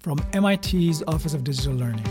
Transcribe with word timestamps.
from 0.00 0.18
MIT's 0.32 1.02
Office 1.08 1.34
of 1.34 1.42
Digital 1.42 1.74
Learning. 1.74 2.04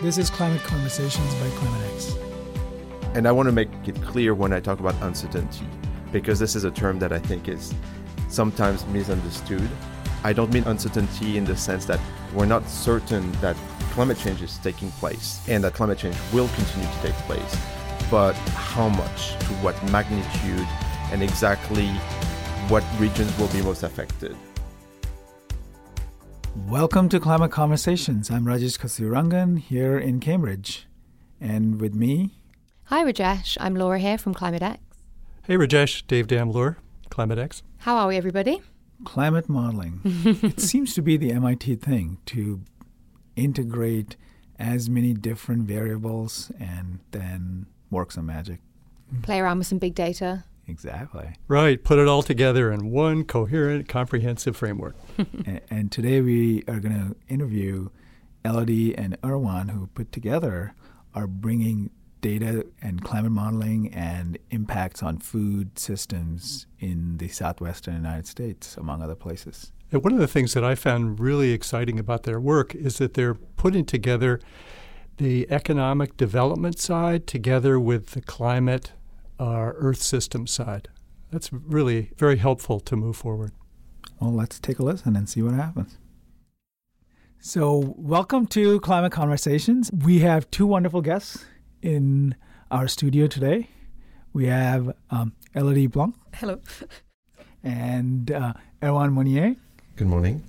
This 0.00 0.16
is 0.16 0.30
Climate 0.30 0.62
Conversations 0.62 1.34
by 1.34 1.48
ClimateX. 1.48 3.14
And 3.14 3.28
I 3.28 3.32
want 3.32 3.46
to 3.46 3.52
make 3.52 3.68
it 3.84 4.00
clear 4.02 4.34
when 4.34 4.54
I 4.54 4.60
talk 4.60 4.80
about 4.80 4.94
uncertainty, 5.02 5.66
because 6.12 6.38
this 6.38 6.56
is 6.56 6.64
a 6.64 6.70
term 6.70 6.98
that 7.00 7.12
I 7.12 7.18
think 7.18 7.46
is 7.46 7.74
sometimes 8.28 8.86
misunderstood. 8.86 9.68
I 10.24 10.32
don't 10.32 10.50
mean 10.52 10.64
uncertainty 10.64 11.36
in 11.36 11.44
the 11.44 11.56
sense 11.56 11.84
that 11.86 12.00
we're 12.32 12.46
not 12.46 12.66
certain 12.66 13.30
that 13.42 13.56
climate 13.92 14.16
change 14.16 14.40
is 14.40 14.56
taking 14.58 14.90
place 14.92 15.46
and 15.46 15.62
that 15.64 15.74
climate 15.74 15.98
change 15.98 16.16
will 16.32 16.48
continue 16.48 16.88
to 16.88 17.02
take 17.02 17.14
place, 17.26 17.56
but 18.10 18.32
how 18.32 18.88
much, 18.88 19.32
to 19.40 19.52
what 19.60 19.76
magnitude, 19.90 20.66
and 21.12 21.22
exactly 21.22 21.88
what 22.68 22.82
regions 22.98 23.36
will 23.38 23.48
be 23.48 23.60
most 23.60 23.82
affected. 23.82 24.34
Welcome 26.56 27.08
to 27.10 27.20
Climate 27.20 27.50
Conversations. 27.50 28.30
I'm 28.30 28.44
Rajesh 28.44 28.78
Kasturirangan 28.78 29.58
here 29.58 29.98
in 29.98 30.20
Cambridge. 30.20 30.86
And 31.40 31.80
with 31.80 31.94
me, 31.94 32.30
Hi, 32.84 33.04
Rajesh. 33.04 33.56
I'm 33.60 33.76
Laura 33.76 33.98
here 34.00 34.18
from 34.18 34.34
ClimateX. 34.34 34.78
Hey, 35.44 35.54
Rajesh. 35.54 36.06
Dave 36.08 36.26
Damlure, 36.26 36.76
ClimateX. 37.08 37.62
How 37.78 37.96
are 37.96 38.08
we, 38.08 38.16
everybody? 38.16 38.62
climate 39.02 39.48
modeling. 39.48 40.00
it 40.04 40.60
seems 40.60 40.92
to 40.92 41.00
be 41.00 41.16
the 41.16 41.32
MIT 41.32 41.76
thing 41.76 42.18
to 42.26 42.60
integrate 43.34 44.14
as 44.58 44.90
many 44.90 45.14
different 45.14 45.62
variables 45.62 46.52
and 46.60 46.98
then 47.12 47.64
work 47.90 48.12
some 48.12 48.26
magic. 48.26 48.60
Play 49.22 49.40
around 49.40 49.56
with 49.56 49.66
some 49.68 49.78
big 49.78 49.94
data. 49.94 50.44
Exactly. 50.70 51.34
Right. 51.48 51.82
Put 51.82 51.98
it 51.98 52.06
all 52.06 52.22
together 52.22 52.70
in 52.70 52.90
one 52.90 53.24
coherent, 53.24 53.88
comprehensive 53.88 54.56
framework. 54.56 54.94
and, 55.18 55.60
and 55.68 55.92
today 55.92 56.20
we 56.20 56.62
are 56.68 56.78
going 56.78 56.94
to 56.94 57.16
interview 57.32 57.88
Elodie 58.44 58.96
and 58.96 59.20
Erwan, 59.22 59.70
who 59.70 59.88
put 59.88 60.12
together 60.12 60.74
are 61.14 61.26
bringing 61.26 61.90
data 62.20 62.66
and 62.80 63.02
climate 63.02 63.32
modeling 63.32 63.92
and 63.92 64.38
impacts 64.50 65.02
on 65.02 65.18
food 65.18 65.78
systems 65.78 66.66
in 66.78 67.16
the 67.18 67.28
southwestern 67.28 67.94
United 67.94 68.26
States, 68.26 68.76
among 68.76 69.02
other 69.02 69.14
places. 69.14 69.72
And 69.90 70.04
one 70.04 70.12
of 70.12 70.20
the 70.20 70.28
things 70.28 70.54
that 70.54 70.62
I 70.62 70.76
found 70.76 71.18
really 71.18 71.50
exciting 71.50 71.98
about 71.98 72.22
their 72.22 72.38
work 72.38 72.74
is 72.74 72.98
that 72.98 73.14
they're 73.14 73.34
putting 73.34 73.84
together 73.84 74.38
the 75.16 75.50
economic 75.50 76.16
development 76.16 76.78
side 76.78 77.26
together 77.26 77.80
with 77.80 78.10
the 78.10 78.20
climate 78.20 78.92
uh, 79.40 79.72
Earth 79.74 80.02
system 80.02 80.46
side. 80.46 80.88
That's 81.30 81.52
really 81.52 82.10
very 82.16 82.36
helpful 82.36 82.78
to 82.80 82.94
move 82.94 83.16
forward. 83.16 83.52
Well, 84.20 84.32
let's 84.32 84.60
take 84.60 84.78
a 84.78 84.82
listen 84.82 85.16
and 85.16 85.28
see 85.28 85.40
what 85.40 85.54
happens. 85.54 85.96
So, 87.38 87.94
welcome 87.96 88.46
to 88.48 88.78
Climate 88.80 89.12
Conversations. 89.12 89.90
We 89.92 90.18
have 90.18 90.50
two 90.50 90.66
wonderful 90.66 91.00
guests 91.00 91.46
in 91.80 92.34
our 92.70 92.86
studio 92.86 93.26
today. 93.26 93.70
We 94.34 94.46
have 94.46 94.94
um, 95.08 95.32
Elodie 95.54 95.86
Blanc. 95.86 96.14
Hello. 96.34 96.60
And 97.64 98.30
uh, 98.30 98.52
Erwan 98.82 99.14
Monier. 99.14 99.56
Good 99.96 100.06
morning. 100.06 100.44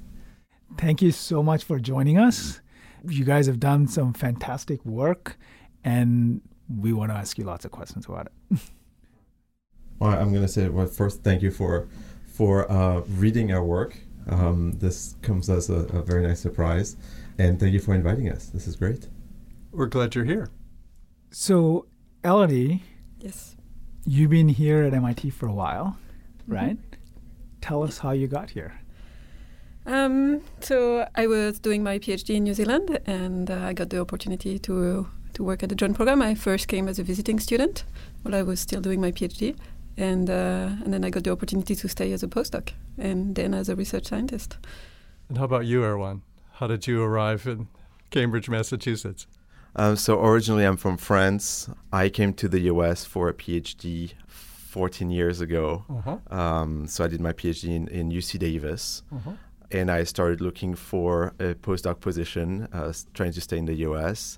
Thank 0.78 1.02
you 1.02 1.12
so 1.12 1.42
much 1.42 1.64
for 1.64 1.80
joining 1.80 2.17
us. 2.17 2.59
You 3.08 3.23
guys 3.23 3.47
have 3.47 3.59
done 3.59 3.88
some 3.88 4.14
fantastic 4.14 4.84
work, 4.86 5.38
and 5.84 6.42
we 6.69 6.92
want 6.94 7.12
to 7.12 7.16
ask 7.16 7.38
you 7.38 7.45
lots 7.45 7.64
of 7.64 7.72
questions 7.72 8.06
about 8.06 8.28
it. 8.52 8.59
well, 10.02 10.11
I'm 10.19 10.31
going 10.31 10.41
to 10.41 10.47
say, 10.47 10.67
well, 10.67 10.88
first, 10.88 11.23
thank 11.23 11.41
you 11.44 11.52
for 11.52 11.88
for 12.33 12.69
uh, 12.71 13.02
reading 13.23 13.52
our 13.52 13.63
work. 13.63 13.97
Um, 14.27 14.71
this 14.80 15.16
comes 15.21 15.49
as 15.49 15.69
a, 15.69 15.80
a 15.99 16.02
very 16.02 16.23
nice 16.27 16.39
surprise, 16.39 16.97
and 17.38 17.59
thank 17.59 17.73
you 17.73 17.80
for 17.80 17.94
inviting 17.94 18.27
us. 18.29 18.47
This 18.47 18.67
is 18.67 18.75
great. 18.75 19.07
We're 19.72 19.85
glad 19.85 20.16
you're 20.16 20.25
here. 20.25 20.49
So, 21.31 21.85
Elodie, 22.23 22.81
Yes. 23.19 23.55
you've 24.05 24.31
been 24.31 24.50
here 24.50 24.84
at 24.84 24.94
MIT 24.94 25.29
for 25.29 25.47
a 25.47 25.53
while, 25.53 25.97
right? 26.47 26.78
Tell 27.61 27.84
us 27.84 28.00
how 28.00 28.11
you 28.11 28.28
got 28.28 28.50
here. 28.51 28.73
Um, 29.85 30.41
so 30.61 31.07
I 31.16 31.28
was 31.28 31.59
doing 31.59 31.84
my 31.84 32.00
PhD 32.00 32.35
in 32.35 32.44
New 32.44 32.53
Zealand, 32.53 33.00
and 33.06 33.50
uh, 33.51 33.59
I 33.69 33.73
got 33.73 33.90
the 33.90 34.00
opportunity 34.00 34.57
to 34.59 35.07
to 35.34 35.44
work 35.44 35.63
at 35.63 35.69
the 35.69 35.75
joint 35.75 35.95
program. 35.95 36.22
I 36.22 36.35
first 36.35 36.67
came 36.67 36.88
as 36.90 37.00
a 37.00 37.03
visiting 37.03 37.40
student 37.40 37.85
while 38.23 38.35
I 38.35 38.41
was 38.41 38.59
still 38.59 38.81
doing 38.81 39.00
my 39.00 39.11
PhD, 39.11 39.56
and 40.01 40.29
uh, 40.29 40.84
and 40.84 40.94
then 40.94 41.06
I 41.06 41.09
got 41.09 41.23
the 41.23 41.31
opportunity 41.31 41.75
to 41.75 41.88
stay 41.88 42.12
as 42.12 42.23
a 42.23 42.28
postdoc, 42.28 42.69
and 42.97 43.35
then 43.35 43.53
as 43.53 43.69
a 43.69 43.75
research 43.75 44.07
scientist. 44.07 44.57
And 45.29 45.38
how 45.38 45.45
about 45.45 45.66
you, 45.66 45.81
Erwan? 45.81 46.22
How 46.53 46.67
did 46.67 46.88
you 46.88 47.01
arrive 47.03 47.47
in 47.47 47.67
Cambridge, 48.09 48.50
Massachusetts? 48.50 49.28
Um, 49.75 49.95
so 49.95 50.23
originally, 50.23 50.66
I'm 50.66 50.78
from 50.78 50.97
France. 50.97 51.69
I 51.94 52.09
came 52.09 52.34
to 52.34 52.50
the 52.50 52.59
US 52.72 53.06
for 53.06 53.29
a 53.29 53.34
PhD 53.34 54.13
14 54.28 55.09
years 55.09 55.40
ago. 55.40 55.85
Uh-huh. 55.90 56.17
Um, 56.35 56.88
so 56.88 57.06
I 57.06 57.07
did 57.07 57.22
my 57.22 57.34
PhD 57.34 57.75
in, 57.75 57.88
in 57.88 58.11
UC 58.11 58.40
Davis. 58.40 59.03
Uh-huh. 59.13 59.31
and 59.72 59.90
I 59.90 60.03
started 60.03 60.41
looking 60.41 60.75
for 60.75 61.34
a 61.40 61.53
postdoc 61.56 62.01
position, 62.01 62.67
uh, 62.73 62.91
trying 63.13 63.31
to 63.31 63.41
stay 63.41 63.57
in 63.57 63.66
the 63.66 63.75
U.S. 63.88 64.38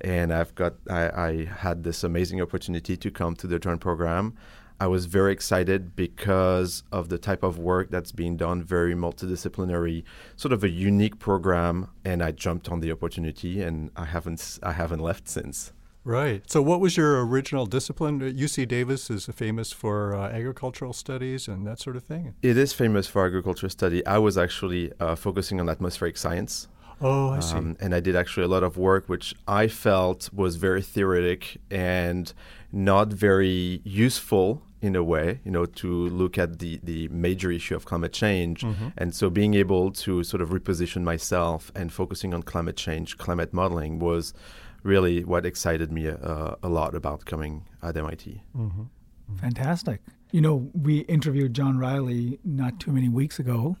And 0.00 0.32
I've 0.32 0.54
got, 0.54 0.74
I, 0.90 1.08
I 1.28 1.44
had 1.44 1.84
this 1.84 2.04
amazing 2.04 2.42
opportunity 2.42 2.96
to 2.96 3.10
come 3.10 3.34
to 3.36 3.46
the 3.46 3.58
joint 3.58 3.80
program. 3.80 4.34
I 4.80 4.86
was 4.86 5.06
very 5.06 5.32
excited 5.32 5.94
because 5.94 6.82
of 6.90 7.08
the 7.08 7.18
type 7.18 7.42
of 7.42 7.58
work 7.58 7.90
that's 7.90 8.12
being 8.12 8.36
done, 8.36 8.62
very 8.62 8.94
multidisciplinary, 8.94 10.04
sort 10.36 10.52
of 10.52 10.64
a 10.64 10.68
unique 10.68 11.18
program. 11.18 11.88
And 12.04 12.22
I 12.22 12.32
jumped 12.32 12.68
on 12.68 12.80
the 12.80 12.90
opportunity, 12.90 13.62
and 13.62 13.90
I 13.96 14.06
haven't, 14.06 14.58
I 14.62 14.72
haven't 14.72 15.00
left 15.00 15.28
since. 15.28 15.72
Right. 16.04 16.42
So, 16.50 16.60
what 16.60 16.80
was 16.80 16.98
your 16.98 17.24
original 17.24 17.64
discipline? 17.64 18.20
Uh, 18.20 18.26
UC 18.26 18.68
Davis 18.68 19.08
is 19.08 19.24
famous 19.26 19.72
for 19.72 20.14
uh, 20.14 20.28
agricultural 20.28 20.92
studies 20.92 21.48
and 21.48 21.66
that 21.66 21.80
sort 21.80 21.96
of 21.96 22.04
thing. 22.04 22.34
It 22.42 22.58
is 22.58 22.74
famous 22.74 23.06
for 23.06 23.24
agricultural 23.24 23.70
study. 23.70 24.04
I 24.04 24.18
was 24.18 24.36
actually 24.36 24.92
uh, 25.00 25.14
focusing 25.14 25.60
on 25.60 25.70
atmospheric 25.70 26.18
science. 26.18 26.68
Oh, 27.04 27.30
I 27.30 27.40
see. 27.40 27.56
Um, 27.56 27.76
and 27.80 27.94
I 27.94 28.00
did 28.00 28.16
actually 28.16 28.44
a 28.44 28.48
lot 28.48 28.62
of 28.62 28.76
work 28.76 29.08
which 29.08 29.34
I 29.46 29.68
felt 29.68 30.30
was 30.32 30.56
very 30.56 30.82
theoretic 30.82 31.58
and 31.70 32.32
not 32.72 33.08
very 33.12 33.82
useful 33.84 34.62
in 34.80 34.96
a 34.96 35.02
way, 35.02 35.40
you 35.44 35.50
know, 35.50 35.66
to 35.82 35.88
look 36.08 36.36
at 36.38 36.58
the, 36.58 36.80
the 36.82 37.08
major 37.08 37.50
issue 37.50 37.74
of 37.76 37.84
climate 37.84 38.12
change. 38.12 38.60
Mhm. 38.62 38.92
And 38.98 39.14
so 39.14 39.30
being 39.30 39.54
able 39.54 39.90
to 40.04 40.22
sort 40.24 40.42
of 40.42 40.48
reposition 40.50 41.02
myself 41.02 41.70
and 41.74 41.92
focusing 41.92 42.34
on 42.34 42.42
climate 42.42 42.76
change, 42.76 43.16
climate 43.18 43.52
modeling 43.52 43.98
was 43.98 44.34
really 44.82 45.24
what 45.24 45.46
excited 45.46 45.90
me 45.92 46.08
uh, 46.08 46.54
a 46.62 46.68
lot 46.68 46.94
about 46.94 47.24
coming 47.24 47.64
at 47.82 47.96
MIT. 47.96 48.42
Mhm. 48.56 48.88
Fantastic. 49.36 50.00
You 50.32 50.40
know, 50.40 50.70
we 50.74 50.98
interviewed 51.16 51.54
John 51.54 51.78
Reilly 51.78 52.38
not 52.44 52.80
too 52.80 52.92
many 52.92 53.08
weeks 53.08 53.38
ago, 53.38 53.76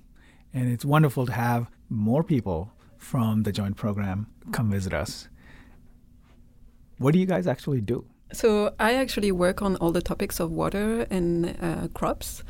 and 0.54 0.64
it's 0.72 0.84
wonderful 0.84 1.26
to 1.26 1.32
have 1.32 1.70
more 1.90 2.22
people 2.24 2.70
from 2.98 3.42
the 3.42 3.52
joint 3.52 3.76
program 3.76 4.26
come 4.52 4.70
visit 4.70 4.92
us. 4.92 5.28
What 6.98 7.12
do 7.12 7.18
you 7.18 7.26
guys 7.26 7.46
actually 7.46 7.80
do? 7.80 8.04
So 8.32 8.74
I 8.80 8.94
actually 8.94 9.30
work 9.30 9.62
on 9.62 9.76
all 9.76 9.92
the 9.92 10.02
topics 10.02 10.40
of 10.40 10.50
water 10.50 11.06
and 11.10 11.56
uh, 11.60 11.88
crops. 11.94 12.42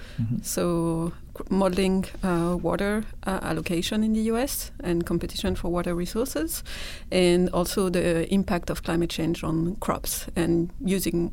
So 0.42 1.12
modeling 1.50 2.06
uh, 2.22 2.56
water 2.60 3.04
uh, 3.26 3.40
allocation 3.42 4.02
in 4.02 4.12
the 4.14 4.20
U.S. 4.32 4.70
and 4.80 5.04
competition 5.04 5.56
for 5.56 5.68
water 5.68 5.94
resources, 5.94 6.62
and 7.10 7.50
also 7.50 7.90
the 7.90 8.32
impact 8.32 8.70
of 8.70 8.82
climate 8.82 9.10
change 9.10 9.44
on 9.44 9.76
crops, 9.76 10.26
and 10.36 10.70
using 10.80 11.32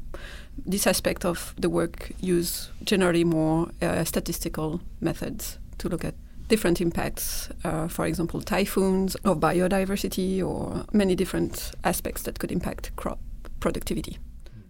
this 0.65 0.87
aspect 0.87 1.23
of 1.23 1.53
the 1.57 1.69
work 1.69 2.11
use 2.19 2.71
generally 2.83 3.23
more 3.23 3.69
uh, 3.81 4.03
statistical 4.03 4.81
methods 4.99 5.59
to 5.77 5.87
look 5.87 6.03
at 6.03 6.15
different 6.51 6.81
impacts, 6.81 7.49
uh, 7.63 7.87
for 7.87 8.05
example, 8.05 8.41
typhoons 8.41 9.15
or 9.23 9.35
biodiversity 9.35 10.43
or 10.49 10.85
many 10.91 11.15
different 11.15 11.71
aspects 11.83 12.23
that 12.23 12.39
could 12.39 12.51
impact 12.51 12.91
crop 12.97 13.19
productivity. 13.59 14.17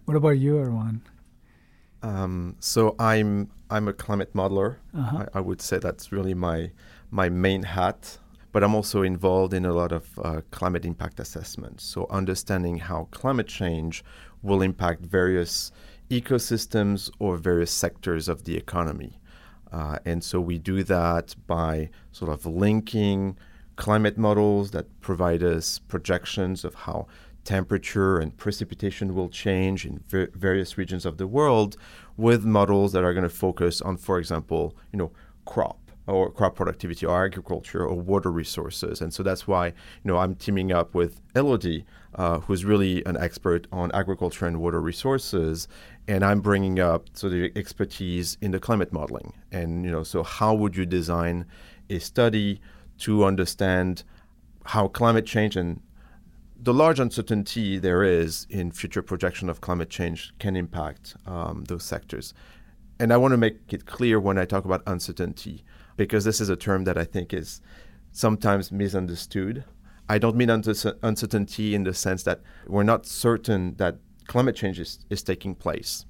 What 0.06 0.16
about 0.16 0.38
you, 0.44 0.54
Erwan? 0.54 1.00
Um, 2.02 2.56
so 2.60 2.94
I'm 2.98 3.50
I'm 3.74 3.88
a 3.88 3.92
climate 4.04 4.32
modeler. 4.34 4.76
Uh-huh. 4.94 5.26
I, 5.34 5.38
I 5.38 5.40
would 5.40 5.60
say 5.60 5.78
that's 5.78 6.12
really 6.12 6.34
my 6.34 6.70
my 7.10 7.28
main 7.28 7.62
hat. 7.64 8.18
But 8.52 8.62
I'm 8.62 8.74
also 8.74 9.02
involved 9.02 9.54
in 9.54 9.64
a 9.64 9.72
lot 9.72 9.92
of 9.92 10.04
uh, 10.18 10.40
climate 10.50 10.84
impact 10.84 11.20
assessments. 11.20 11.84
So 11.84 12.06
understanding 12.10 12.76
how 12.88 13.08
climate 13.10 13.48
change 13.48 14.04
will 14.42 14.60
impact 14.62 15.00
various 15.06 15.72
ecosystems 16.10 17.10
or 17.18 17.38
various 17.38 17.70
sectors 17.70 18.28
of 18.28 18.44
the 18.44 18.54
economy. 18.64 19.12
Uh, 19.72 19.98
and 20.04 20.22
so 20.22 20.40
we 20.40 20.58
do 20.58 20.82
that 20.84 21.34
by 21.46 21.88
sort 22.12 22.30
of 22.30 22.44
linking 22.44 23.36
climate 23.76 24.18
models 24.18 24.70
that 24.72 25.00
provide 25.00 25.42
us 25.42 25.78
projections 25.88 26.64
of 26.64 26.74
how 26.74 27.06
temperature 27.44 28.18
and 28.18 28.36
precipitation 28.36 29.14
will 29.14 29.28
change 29.28 29.84
in 29.84 29.98
ver- 30.06 30.30
various 30.34 30.78
regions 30.78 31.04
of 31.04 31.16
the 31.16 31.26
world 31.26 31.76
with 32.16 32.44
models 32.44 32.92
that 32.92 33.02
are 33.02 33.14
going 33.14 33.22
to 33.22 33.28
focus 33.28 33.80
on, 33.80 33.96
for 33.96 34.18
example, 34.18 34.76
you 34.92 34.98
know, 34.98 35.10
crop 35.44 35.81
or 36.06 36.30
crop 36.30 36.56
productivity 36.56 37.06
or 37.06 37.24
agriculture 37.24 37.86
or 37.86 37.94
water 37.94 38.30
resources. 38.30 39.00
And 39.00 39.12
so 39.14 39.22
that's 39.22 39.46
why, 39.46 39.66
you 39.68 39.72
know, 40.04 40.18
I'm 40.18 40.34
teaming 40.34 40.72
up 40.72 40.94
with 40.94 41.20
Elodie, 41.34 41.84
uh, 42.14 42.40
who's 42.40 42.64
really 42.64 43.04
an 43.06 43.16
expert 43.16 43.66
on 43.70 43.90
agriculture 43.92 44.46
and 44.46 44.60
water 44.60 44.80
resources. 44.80 45.68
And 46.08 46.24
I'm 46.24 46.40
bringing 46.40 46.80
up 46.80 47.08
so 47.12 47.28
the 47.28 47.52
expertise 47.56 48.36
in 48.40 48.50
the 48.50 48.58
climate 48.58 48.92
modeling. 48.92 49.32
And, 49.52 49.84
you 49.84 49.90
know, 49.90 50.02
so 50.02 50.22
how 50.22 50.54
would 50.54 50.76
you 50.76 50.86
design 50.86 51.46
a 51.88 51.98
study 52.00 52.60
to 52.98 53.24
understand 53.24 54.04
how 54.64 54.88
climate 54.88 55.26
change 55.26 55.56
and 55.56 55.80
the 56.62 56.72
large 56.72 57.00
uncertainty 57.00 57.78
there 57.78 58.04
is 58.04 58.46
in 58.48 58.70
future 58.70 59.02
projection 59.02 59.48
of 59.48 59.60
climate 59.60 59.90
change 59.90 60.32
can 60.38 60.54
impact 60.54 61.16
um, 61.26 61.64
those 61.64 61.82
sectors. 61.82 62.34
And 63.00 63.12
I 63.12 63.16
want 63.16 63.32
to 63.32 63.36
make 63.36 63.72
it 63.72 63.84
clear 63.84 64.20
when 64.20 64.38
I 64.38 64.44
talk 64.44 64.64
about 64.64 64.80
uncertainty 64.86 65.64
because 66.02 66.24
this 66.24 66.40
is 66.40 66.48
a 66.48 66.56
term 66.56 66.82
that 66.82 66.98
I 66.98 67.04
think 67.04 67.32
is 67.32 67.60
sometimes 68.10 68.72
misunderstood. 68.72 69.62
I 70.08 70.18
don't 70.18 70.34
mean 70.34 70.50
uncertainty 70.50 71.76
in 71.76 71.84
the 71.84 71.94
sense 71.94 72.24
that 72.24 72.40
we're 72.66 72.82
not 72.82 73.06
certain 73.06 73.76
that 73.76 73.98
climate 74.26 74.56
change 74.56 74.80
is, 74.80 74.98
is 75.10 75.22
taking 75.22 75.54
place 75.54 76.04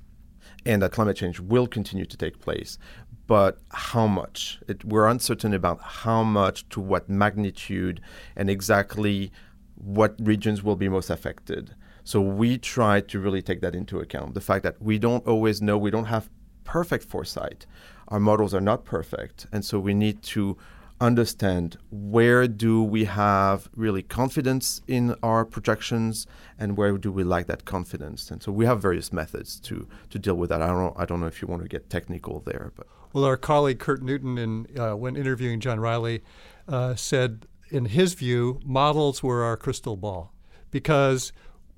and 0.65 0.81
that 0.81 0.93
climate 0.93 1.19
change 1.19 1.41
will 1.41 1.67
continue 1.67 2.07
to 2.07 2.17
take 2.17 2.41
place. 2.41 2.79
But 3.27 3.59
how 3.71 4.07
much? 4.07 4.61
It, 4.67 4.83
we're 4.83 5.07
uncertain 5.07 5.53
about 5.53 5.81
how 5.83 6.23
much, 6.23 6.67
to 6.71 6.81
what 6.81 7.11
magnitude, 7.11 8.01
and 8.35 8.49
exactly 8.49 9.31
what 9.75 10.15
regions 10.19 10.63
will 10.63 10.77
be 10.77 10.89
most 10.89 11.11
affected. 11.11 11.75
So 12.03 12.23
we 12.23 12.57
try 12.57 13.03
to 13.03 13.21
really 13.21 13.43
take 13.43 13.61
that 13.61 13.75
into 13.75 14.01
account. 14.01 14.33
The 14.33 14.41
fact 14.41 14.63
that 14.65 14.81
we 14.81 14.99
don't 14.99 15.27
always 15.27 15.61
know, 15.61 15.77
we 15.77 15.91
don't 15.91 16.07
have 16.07 16.31
perfect 16.65 17.05
foresight 17.05 17.67
our 18.09 18.21
models 18.21 18.55
are 18.55 18.61
not 18.61 18.85
perfect. 18.85 19.47
And 19.53 19.65
so 19.65 19.79
we 19.79 19.95
need 19.95 20.23
to 20.23 20.57
understand 21.01 21.77
where 21.91 22.47
do 22.47 22.81
we 22.81 23.05
have 23.07 23.69
really 23.75 24.03
confidence 24.03 24.81
in 24.87 25.17
our 25.21 25.45
projections 25.45 26.27
and 26.59 26.77
where 26.77 26.97
do 26.97 27.11
we 27.11 27.25
lack 27.25 27.47
that 27.47 27.65
confidence. 27.65 28.31
And 28.31 28.41
so 28.41 28.53
we 28.53 28.67
have 28.67 28.81
various 28.81 29.13
methods 29.13 29.59
to 29.61 29.89
to 30.11 30.19
deal 30.19 30.37
with 30.37 30.51
that. 30.51 30.63
I 30.63 30.69
don't 30.69 30.79
know 30.79 30.95
i 30.97 31.05
don't 31.05 31.21
know 31.21 31.27
if 31.27 31.43
you 31.43 31.49
want 31.49 31.63
to 31.63 31.69
get 31.69 31.91
technical 31.91 32.41
there 32.41 32.71
but 32.77 32.87
well 33.13 33.25
our 33.25 33.37
colleague 33.37 33.81
kurt 33.81 34.01
newton 34.01 34.39
in 34.39 34.67
uh, 34.79 34.95
when 34.95 35.17
interviewing 35.17 35.59
john 35.59 35.81
reilly 35.81 36.23
uh, 36.69 36.95
said 36.95 37.47
in 37.73 37.87
his 37.87 38.13
view 38.13 38.61
models 38.65 39.23
were 39.23 39.43
our 39.43 39.57
crystal 39.57 39.97
ball. 39.97 40.33
Because 40.71 41.33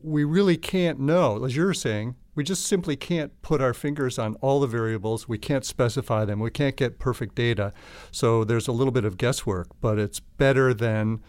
we 0.05 0.23
really 0.23 0.57
can't 0.57 1.01
know 1.01 1.45
as 1.45 1.57
you're 1.57 1.75
saying 1.75 2.15
we 2.35 2.45
just 2.45 2.67
simply 2.67 2.97
can't 2.97 3.41
put 3.43 3.61
our 3.61 3.73
fingers 3.73 4.19
on 4.19 4.35
all 4.37 4.61
the 4.61 4.67
variables. 4.67 5.29
We 5.29 5.39
can't 5.39 5.65
specify 5.65 6.25
them. 6.25 6.41
We 6.41 6.51
can't 6.51 6.77
get 6.77 6.99
perfect 6.99 7.35
data. 7.35 7.73
So 8.11 8.45
there's 8.45 8.67
a 8.67 8.73
little 8.73 8.93
bit 8.93 9.05
of 9.05 9.17
guesswork, 9.17 9.69
but 9.81 9.99
it's 9.99 10.21
better 10.21 10.75
than 10.75 11.21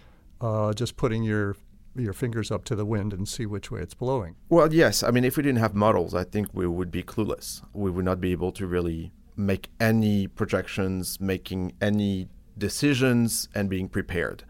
uh, 0.42 0.74
just 0.74 0.98
putting 0.98 1.24
your 1.24 1.56
your 1.98 2.12
fingers 2.12 2.52
up 2.52 2.66
to 2.66 2.76
the 2.76 2.86
wind 2.86 3.14
and 3.14 3.26
see 3.26 3.46
which 3.46 3.72
way 3.72 3.80
it's 3.80 3.94
blowing. 3.94 4.36
Well, 4.50 4.74
yes. 4.74 5.02
I 5.02 5.12
mean, 5.12 5.24
if 5.24 5.38
we 5.38 5.44
didn't 5.44 5.60
have 5.60 5.74
models, 5.74 6.14
I 6.14 6.26
think 6.26 6.50
we 6.54 6.68
would 6.68 6.92
be 6.92 7.04
clueless. 7.04 7.62
We 7.72 7.90
would 7.90 8.04
not 8.04 8.20
be 8.20 8.34
able 8.34 8.52
to 8.54 8.68
really 8.68 9.14
make 9.38 9.70
any 9.80 10.28
projections, 10.28 11.22
making 11.22 11.72
any 11.80 12.28
decisions, 12.58 13.48
and 13.56 13.70
being 13.70 13.88
prepared. 13.88 14.44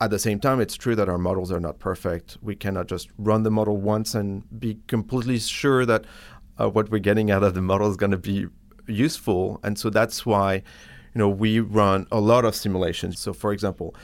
At 0.00 0.10
the 0.10 0.18
same 0.18 0.38
time, 0.38 0.60
it's 0.60 0.76
true 0.76 0.94
that 0.94 1.08
our 1.08 1.18
models 1.18 1.50
are 1.50 1.58
not 1.58 1.80
perfect. 1.80 2.38
We 2.40 2.54
cannot 2.54 2.86
just 2.86 3.08
run 3.18 3.42
the 3.42 3.50
model 3.50 3.76
once 3.76 4.14
and 4.14 4.44
be 4.60 4.78
completely 4.86 5.38
sure 5.38 5.84
that 5.86 6.04
uh, 6.60 6.68
what 6.70 6.90
we're 6.90 6.98
getting 6.98 7.30
out 7.30 7.42
of 7.42 7.54
the 7.54 7.62
model 7.62 7.90
is 7.90 7.96
going 7.96 8.12
to 8.12 8.18
be 8.18 8.46
useful. 8.86 9.58
And 9.64 9.76
so 9.76 9.90
that's 9.90 10.24
why, 10.24 10.54
you 10.54 11.18
know, 11.18 11.28
we 11.28 11.58
run 11.58 12.06
a 12.12 12.20
lot 12.20 12.44
of 12.44 12.54
simulations. 12.54 13.18
So, 13.18 13.32
for 13.32 13.52
example, 13.52 13.94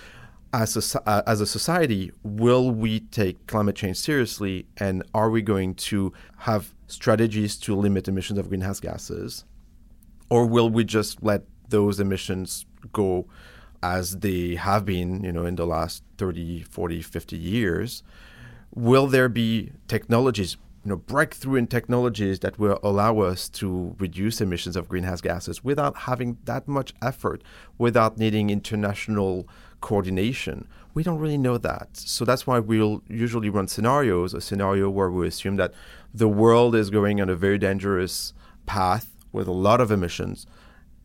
as 0.53 0.95
a, 0.95 1.09
uh, 1.09 1.23
as 1.27 1.41
a 1.41 1.47
society, 1.47 2.13
will 2.23 2.71
we 2.71 3.01
take 3.01 3.47
climate 3.47 3.77
change 3.77 3.97
seriously, 3.97 4.67
and 4.77 5.03
are 5.13 5.31
we 5.31 5.43
going 5.43 5.75
to 5.75 6.13
have 6.39 6.75
strategies 6.87 7.57
to 7.57 7.75
limit 7.75 8.07
emissions 8.09 8.39
of 8.39 8.49
greenhouse 8.49 8.79
gases, 8.79 9.45
or 10.29 10.47
will 10.47 10.71
we 10.71 10.85
just 10.85 11.23
let 11.23 11.43
those 11.69 11.99
emissions 11.99 12.67
go 12.93 13.27
as 13.85 14.21
they 14.21 14.55
have 14.55 14.87
been, 14.87 15.23
you 15.23 15.31
know, 15.31 15.45
in 15.45 15.57
the 15.57 15.67
last 15.67 16.03
30, 16.17 16.63
40, 16.63 17.03
50 17.03 17.37
years, 17.37 18.03
will 18.75 19.07
there 19.07 19.29
be 19.29 19.73
technologies, 19.89 20.57
you 20.83 20.89
know, 20.89 20.97
breakthrough 20.97 21.57
in 21.57 21.67
technologies 21.67 22.39
that 22.39 22.59
will 22.59 22.79
allow 22.83 23.19
us 23.19 23.47
to 23.51 23.95
reduce 23.99 24.41
emissions 24.41 24.75
of 24.75 24.89
greenhouse 24.89 25.21
gases 25.21 25.63
without 25.63 25.99
having 26.09 26.39
that 26.45 26.67
much 26.67 26.95
effort, 27.03 27.45
without 27.77 28.17
needing 28.17 28.49
international 28.49 29.47
coordination? 29.83 30.67
We 30.95 31.03
don't 31.03 31.19
really 31.19 31.37
know 31.37 31.59
that. 31.59 31.89
So 31.93 32.25
that's 32.25 32.47
why 32.47 32.61
we'll 32.61 33.03
usually 33.07 33.51
run 33.51 33.69
scenarios, 33.69 34.33
a 34.33 34.41
scenario 34.41 34.89
where 34.89 35.11
we 35.11 35.29
assume 35.29 35.57
that 35.57 35.75
the 36.15 36.29
world 36.29 36.75
is 36.75 36.89
going 36.89 37.21
on 37.21 37.29
a 37.29 37.37
very 37.37 37.59
dangerous 37.59 38.33
path 38.65 39.11
with 39.31 39.47
a 39.47 39.53
lot 39.53 39.83
of 39.83 39.91
emissions 39.91 40.47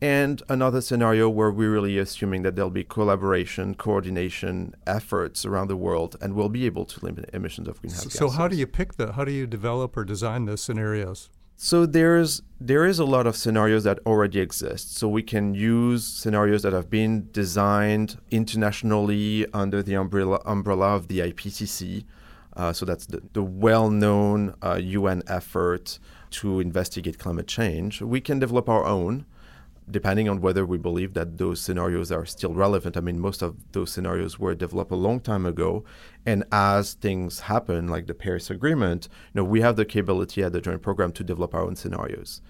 and 0.00 0.42
another 0.48 0.80
scenario 0.80 1.28
where 1.28 1.50
we're 1.50 1.70
really 1.70 1.98
assuming 1.98 2.42
that 2.42 2.56
there'll 2.56 2.70
be 2.70 2.84
collaboration, 2.84 3.74
coordination 3.74 4.74
efforts 4.86 5.44
around 5.44 5.68
the 5.68 5.76
world, 5.76 6.16
and 6.20 6.34
we'll 6.34 6.48
be 6.48 6.64
able 6.66 6.86
to 6.86 7.04
limit 7.04 7.28
emissions 7.32 7.68
of 7.68 7.80
greenhouse 7.80 8.00
so, 8.00 8.06
gases. 8.06 8.18
So, 8.18 8.28
how 8.30 8.48
do 8.48 8.56
you 8.56 8.66
pick 8.66 8.94
the? 8.94 9.12
How 9.12 9.24
do 9.24 9.32
you 9.32 9.46
develop 9.46 9.96
or 9.96 10.04
design 10.04 10.46
those 10.46 10.62
scenarios? 10.62 11.28
So 11.62 11.84
there's 11.84 12.40
there 12.58 12.86
is 12.86 12.98
a 12.98 13.04
lot 13.04 13.26
of 13.26 13.36
scenarios 13.36 13.84
that 13.84 13.98
already 14.06 14.40
exist. 14.40 14.96
So 14.96 15.08
we 15.08 15.22
can 15.22 15.54
use 15.54 16.06
scenarios 16.06 16.62
that 16.62 16.72
have 16.72 16.88
been 16.88 17.28
designed 17.32 18.18
internationally 18.30 19.46
under 19.52 19.82
the 19.82 19.92
umbrella 19.92 20.40
umbrella 20.46 20.94
of 20.96 21.08
the 21.08 21.18
IPCC. 21.18 22.06
Uh, 22.56 22.72
so 22.72 22.86
that's 22.86 23.04
the, 23.04 23.20
the 23.34 23.42
well-known 23.42 24.54
uh, 24.62 24.80
UN 24.82 25.22
effort 25.26 25.98
to 26.30 26.60
investigate 26.60 27.18
climate 27.18 27.46
change. 27.46 28.00
We 28.00 28.22
can 28.22 28.38
develop 28.38 28.66
our 28.70 28.86
own 28.86 29.26
depending 29.90 30.28
on 30.28 30.40
whether 30.40 30.64
we 30.64 30.78
believe 30.78 31.14
that 31.14 31.38
those 31.38 31.60
scenarios 31.60 32.12
are 32.12 32.26
still 32.26 32.54
relevant. 32.54 32.96
I 32.96 33.00
mean, 33.00 33.18
most 33.18 33.42
of 33.42 33.56
those 33.72 33.90
scenarios 33.90 34.38
were 34.38 34.54
developed 34.54 34.90
a 34.90 34.96
long 34.96 35.20
time 35.20 35.46
ago, 35.46 35.84
and 36.24 36.44
as 36.52 36.94
things 36.94 37.40
happen, 37.40 37.88
like 37.88 38.06
the 38.06 38.14
Paris 38.14 38.50
Agreement, 38.50 39.08
you 39.34 39.40
know, 39.40 39.44
we 39.44 39.60
have 39.60 39.76
the 39.76 39.84
capability 39.84 40.42
at 40.42 40.52
the 40.52 40.60
Joint 40.60 40.82
Program 40.82 41.12
to 41.12 41.24
develop 41.24 41.54
our 41.54 41.62
own 41.62 41.76
scenarios. 41.76 42.40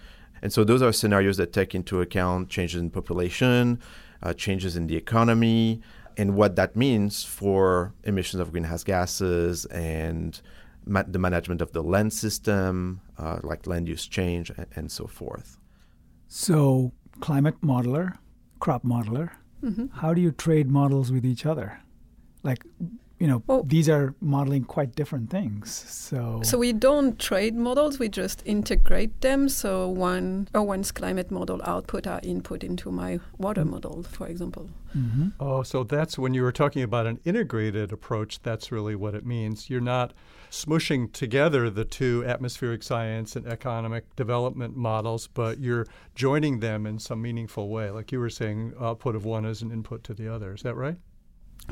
And 0.43 0.53
so 0.53 0.65
those 0.65 0.83
are 0.83 0.93
scenarios 0.93 1.37
that 1.37 1.53
take 1.53 1.75
into 1.75 2.01
account 2.01 2.49
changes 2.49 2.81
in 2.81 2.91
population, 2.91 3.79
uh, 4.23 4.33
changes 4.33 4.77
in 4.77 4.87
the 4.87 4.97
economy, 4.97 5.81
and 6.17 6.35
what 6.35 6.57
that 6.57 6.77
means 6.77 7.25
for 7.25 7.95
emissions 8.05 8.41
of 8.41 8.53
greenhouse 8.53 8.85
gases 8.85 9.65
and 9.67 10.41
ma- 10.87 11.05
the 11.07 11.19
management 11.19 11.61
of 11.61 11.73
the 11.73 11.83
land 11.83 12.13
system, 12.13 13.01
uh, 13.19 13.39
like 13.43 13.67
land 13.67 13.89
use 13.89 14.07
change, 14.07 14.51
and, 14.51 14.67
and 14.77 14.93
so 14.93 15.07
forth. 15.07 15.59
So 16.29 16.93
climate 17.21 17.61
modeler, 17.63 18.17
crop 18.59 18.85
modeler. 18.85 19.31
Mm-hmm. 19.63 19.87
How 19.99 20.15
do 20.15 20.21
you 20.21 20.33
trade 20.33 20.71
models 20.71 21.13
with 21.13 21.25
each 21.25 21.45
other? 21.47 21.81
Like, 22.43 22.65
you 23.19 23.27
know, 23.27 23.43
well, 23.47 23.63
these 23.63 23.87
are 23.91 24.15
modeling 24.23 24.65
quite 24.65 24.95
different 24.95 25.29
things. 25.29 25.71
So 25.71 26.41
So 26.43 26.57
we 26.57 26.73
don't 26.73 27.19
trade 27.19 27.55
models, 27.55 27.99
we 27.99 28.09
just 28.09 28.43
integrate 28.47 29.21
them. 29.21 29.51
So 29.51 29.89
one 29.89 30.49
Erwan's 30.55 30.91
climate 30.91 31.31
model 31.31 31.61
output 31.65 32.07
are 32.07 32.21
input 32.23 32.65
into 32.65 32.91
my 32.91 33.21
water 33.37 33.67
model, 33.67 34.03
for 34.05 34.27
example. 34.27 34.71
Mm-hmm. 34.97 35.29
Oh, 35.39 35.63
so 35.63 35.85
that's 35.85 36.19
when 36.19 36.33
you 36.33 36.43
were 36.43 36.53
talking 36.53 36.83
about 36.83 37.07
an 37.07 37.21
integrated 37.27 37.93
approach, 37.93 38.41
that's 38.43 38.73
really 38.73 38.97
what 38.97 39.15
it 39.15 39.27
means. 39.27 39.69
You're 39.69 39.83
not 39.83 40.15
smushing 40.51 41.13
together 41.13 41.71
the 41.71 41.85
two 41.85 42.25
atmospheric 42.27 42.83
science 42.83 43.37
and 43.37 43.47
economic 43.47 44.15
development 44.17 44.77
models, 44.77 45.29
but 45.29 45.59
you're 45.59 45.87
joining 46.15 46.61
them 46.61 46.87
in 46.87 46.99
some 46.99 47.23
meaningful 47.23 47.69
way. 47.69 47.91
Like 47.91 48.13
you 48.13 48.19
were 48.19 48.31
saying, 48.31 48.75
output 48.81 49.15
of 49.17 49.25
one 49.25 49.45
is 49.45 49.63
an 49.63 49.71
input 49.71 50.05
to 50.05 50.15
the 50.15 50.33
other. 50.33 50.53
Is 50.53 50.63
that 50.63 50.75
right? 50.75 50.97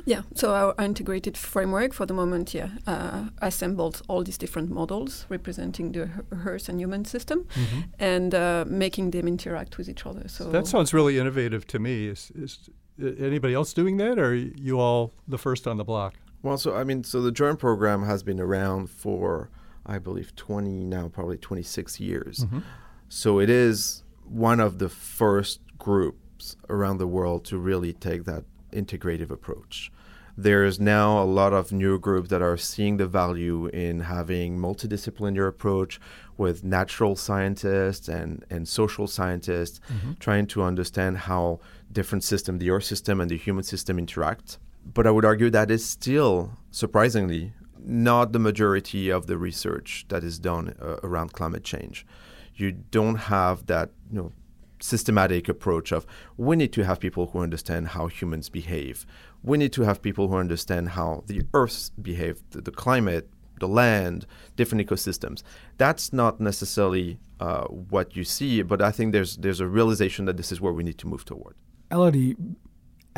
Yeah, 0.05 0.23
so 0.35 0.55
our 0.55 0.75
integrated 0.85 1.37
framework 1.37 1.93
for 1.93 2.07
the 2.07 2.15
moment, 2.15 2.55
yeah, 2.55 2.69
uh, 2.87 3.31
assembled 3.43 4.03
all 4.07 4.23
these 4.23 4.39
different 4.39 4.71
models 4.71 5.27
representing 5.29 5.93
the 5.93 6.09
Earth 6.31 6.69
and 6.69 6.81
human 6.81 7.05
system, 7.05 7.47
mm-hmm. 7.55 7.81
and 7.99 8.35
uh, 8.35 8.65
making 8.69 9.11
them 9.11 9.27
interact 9.27 9.77
with 9.77 9.89
each 9.89 10.07
other. 10.07 10.29
So, 10.29 10.45
so 10.45 10.51
that 10.51 10.67
sounds 10.67 10.95
really 10.95 11.19
innovative 11.19 11.67
to 11.69 11.79
me. 11.81 12.07
Is, 12.07 12.31
is 12.37 12.71
anybody 13.01 13.55
else 13.55 13.73
doing 13.73 13.97
that, 13.97 14.19
or 14.19 14.27
are 14.27 14.35
you 14.35 14.79
all 14.79 15.15
the 15.27 15.39
first 15.39 15.67
on 15.67 15.79
the 15.79 15.85
block? 15.85 16.15
Well, 16.43 16.59
so 16.59 16.75
I 16.77 16.85
mean, 16.85 17.05
so 17.05 17.21
the 17.21 17.33
joint 17.33 17.59
program 17.59 18.05
has 18.05 18.23
been 18.23 18.41
around 18.41 18.91
for, 18.91 19.51
I 19.85 19.99
believe, 19.99 20.35
20 20.37 20.85
now, 20.85 21.09
probably 21.09 21.39
26 21.39 22.01
years. 22.01 22.41
Mm-hmm. 22.41 22.61
So 23.09 23.41
it 23.41 23.51
is 23.51 24.05
one 24.25 24.61
of 24.61 24.79
the 24.79 24.89
first 24.89 25.61
groups 25.79 26.57
around 26.69 26.99
the 26.99 27.07
world 27.07 27.45
to 27.47 27.59
really 27.59 27.93
take 27.93 28.25
that 28.25 28.45
integrative 28.73 29.31
approach. 29.31 29.91
There's 30.37 30.79
now 30.79 31.21
a 31.21 31.25
lot 31.25 31.53
of 31.53 31.73
new 31.73 31.99
groups 31.99 32.29
that 32.29 32.43
are 32.43 32.57
seeing 32.57 32.97
the 32.97 33.09
value 33.09 33.67
in 33.67 34.01
having 34.01 34.57
multidisciplinary 34.57 35.49
approach 35.49 35.99
with 36.37 36.63
natural 36.63 37.17
scientists 37.17 38.07
and, 38.07 38.45
and 38.49 38.69
social 38.69 39.09
scientists, 39.09 39.81
mm-hmm. 39.93 40.13
trying 40.21 40.47
to 40.49 40.63
understand 40.63 41.19
how 41.19 41.59
different 41.91 42.23
system, 42.23 42.59
the 42.59 42.71
Earth 42.71 42.85
system 42.85 43.21
and 43.21 43.29
the 43.29 43.37
human 43.37 43.65
system 43.65 43.99
interact. 43.99 44.59
But 44.95 45.07
I 45.07 45.11
would 45.11 45.25
argue 45.25 45.51
that 45.51 45.71
is 45.71 45.85
still, 45.85 46.59
surprisingly, 46.71 47.53
not 47.79 48.33
the 48.33 48.39
majority 48.39 49.11
of 49.11 49.27
the 49.27 49.39
research 49.39 50.07
that 50.09 50.25
is 50.25 50.39
done 50.39 50.75
uh, 50.81 50.97
around 51.03 51.33
climate 51.33 51.65
change. 51.65 52.07
You 52.55 52.73
don't 52.73 53.17
have 53.17 53.67
that, 53.67 53.91
you 54.11 54.19
know, 54.19 54.33
systematic 54.81 55.49
approach 55.49 55.93
of 55.93 56.07
we 56.37 56.57
need 56.57 56.73
to 56.73 56.85
have 56.85 57.01
people 57.01 57.27
who 57.29 57.41
understand 57.41 57.89
how 57.89 58.07
humans 58.07 58.49
behave. 58.49 59.07
We 59.43 59.59
need 59.59 59.73
to 59.75 59.83
have 59.83 60.03
people 60.03 60.29
who 60.29 60.37
understand 60.37 60.91
how 60.91 61.25
the 61.27 61.43
earth 61.55 61.91
behaves, 62.01 62.43
the, 62.51 62.61
the 62.61 62.71
climate, 62.71 63.29
the 63.59 63.69
land, 63.69 64.27
different 64.57 64.87
ecosystems. 64.87 65.43
That's 65.79 66.13
not 66.13 66.41
necessarily 66.41 67.19
uh, 67.41 67.65
what 67.65 68.17
you 68.17 68.25
see, 68.25 68.63
but 68.63 68.83
I 68.83 68.91
think 68.91 69.13
there's 69.13 69.37
there's 69.37 69.61
a 69.61 69.67
realization 69.67 70.25
that 70.27 70.37
this 70.37 70.53
is 70.53 70.61
where 70.61 70.73
we 70.73 70.83
need 70.83 70.99
to 70.99 71.07
move 71.07 71.25
toward. 71.25 71.55
Elodie, 71.91 72.37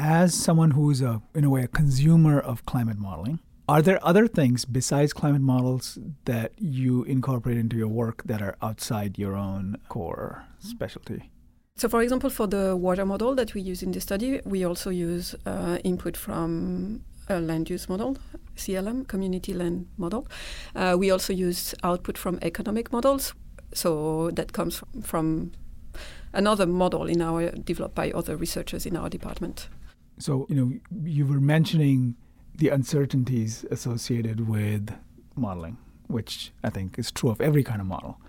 as 0.01 0.35
someone 0.35 0.71
who's 0.71 1.03
a 1.03 1.21
in 1.35 1.45
a 1.45 1.51
way 1.51 1.63
a 1.63 1.69
consumer 1.69 2.41
of 2.41 2.65
climate 2.65 2.99
modeling, 2.99 3.39
are 3.69 3.83
there 3.83 4.01
other 4.03 4.27
things 4.27 4.65
besides 4.65 5.13
climate 5.13 5.43
models 5.43 5.99
that 6.25 6.53
you 6.57 7.05
incorporate 7.05 7.59
into 7.59 7.77
your 7.77 7.89
work 7.89 8.23
that 8.25 8.41
are 8.41 8.57
outside 8.63 9.19
your 9.19 9.37
own 9.37 9.77
core 9.89 10.45
specialty? 10.59 11.31
So, 11.77 11.89
for 11.89 12.03
example, 12.03 12.31
for 12.31 12.47
the 12.47 12.77
water 12.77 13.07
model 13.07 13.35
that 13.35 13.55
we 13.55 13.61
use 13.61 13.83
in 13.83 13.93
the 13.93 14.01
study, 14.01 14.41
we 14.45 14.65
also 14.65 14.91
use 14.91 15.35
uh, 15.47 15.79
input 15.85 16.17
from 16.17 17.03
a 17.29 17.39
land 17.39 17.71
use 17.71 17.89
model, 17.89 18.17
CLM, 18.57 19.07
community 19.07 19.55
land 19.55 19.87
model. 19.97 20.27
Uh, 20.75 20.97
we 20.99 21.11
also 21.11 21.33
use 21.33 21.75
output 21.83 22.19
from 22.19 22.39
economic 22.43 22.93
models. 22.93 23.35
So 23.73 24.31
that 24.33 24.53
comes 24.53 24.83
from 25.03 25.53
another 26.33 26.67
model 26.67 27.07
in 27.07 27.21
our 27.23 27.51
developed 27.51 27.95
by 27.95 28.11
other 28.11 28.37
researchers 28.37 28.87
in 28.87 28.97
our 28.97 29.09
department. 29.09 29.69
So, 30.21 30.47
you 30.49 30.55
know, 30.55 30.73
you 31.03 31.27
were 31.27 31.41
mentioning 31.41 32.15
the 32.55 32.69
uncertainties 32.69 33.65
associated 33.71 34.49
with 34.49 34.91
modeling, 35.35 35.79
which 36.09 36.53
I 36.63 36.71
think 36.71 36.99
is 36.99 37.11
true 37.11 37.31
of 37.31 37.41
every 37.41 37.65
kind 37.65 37.81
of 37.81 37.87
model. 37.87 38.21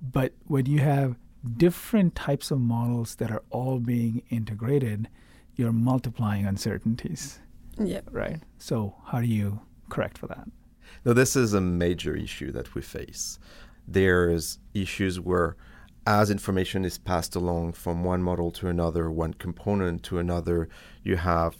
But 0.00 0.32
when 0.46 0.66
you 0.66 0.80
have 0.80 1.16
different 1.56 2.14
types 2.14 2.50
of 2.50 2.60
models 2.60 3.16
that 3.16 3.30
are 3.30 3.42
all 3.50 3.78
being 3.78 4.22
integrated, 4.30 5.08
you're 5.56 5.72
multiplying 5.72 6.46
uncertainties. 6.46 7.40
Yeah. 7.78 8.00
Right. 8.10 8.40
So, 8.58 8.94
how 9.06 9.20
do 9.20 9.26
you 9.26 9.60
correct 9.90 10.18
for 10.18 10.26
that? 10.28 10.48
No, 11.04 11.12
this 11.12 11.36
is 11.36 11.52
a 11.54 11.60
major 11.60 12.14
issue 12.16 12.52
that 12.52 12.74
we 12.74 12.82
face. 12.82 13.38
There's 13.86 14.58
issues 14.72 15.20
where, 15.20 15.56
as 16.06 16.30
information 16.30 16.84
is 16.84 16.98
passed 16.98 17.34
along 17.34 17.72
from 17.72 18.04
one 18.04 18.22
model 18.22 18.50
to 18.52 18.68
another, 18.68 19.10
one 19.10 19.34
component 19.34 20.02
to 20.04 20.18
another, 20.18 20.68
you 21.02 21.16
have 21.16 21.56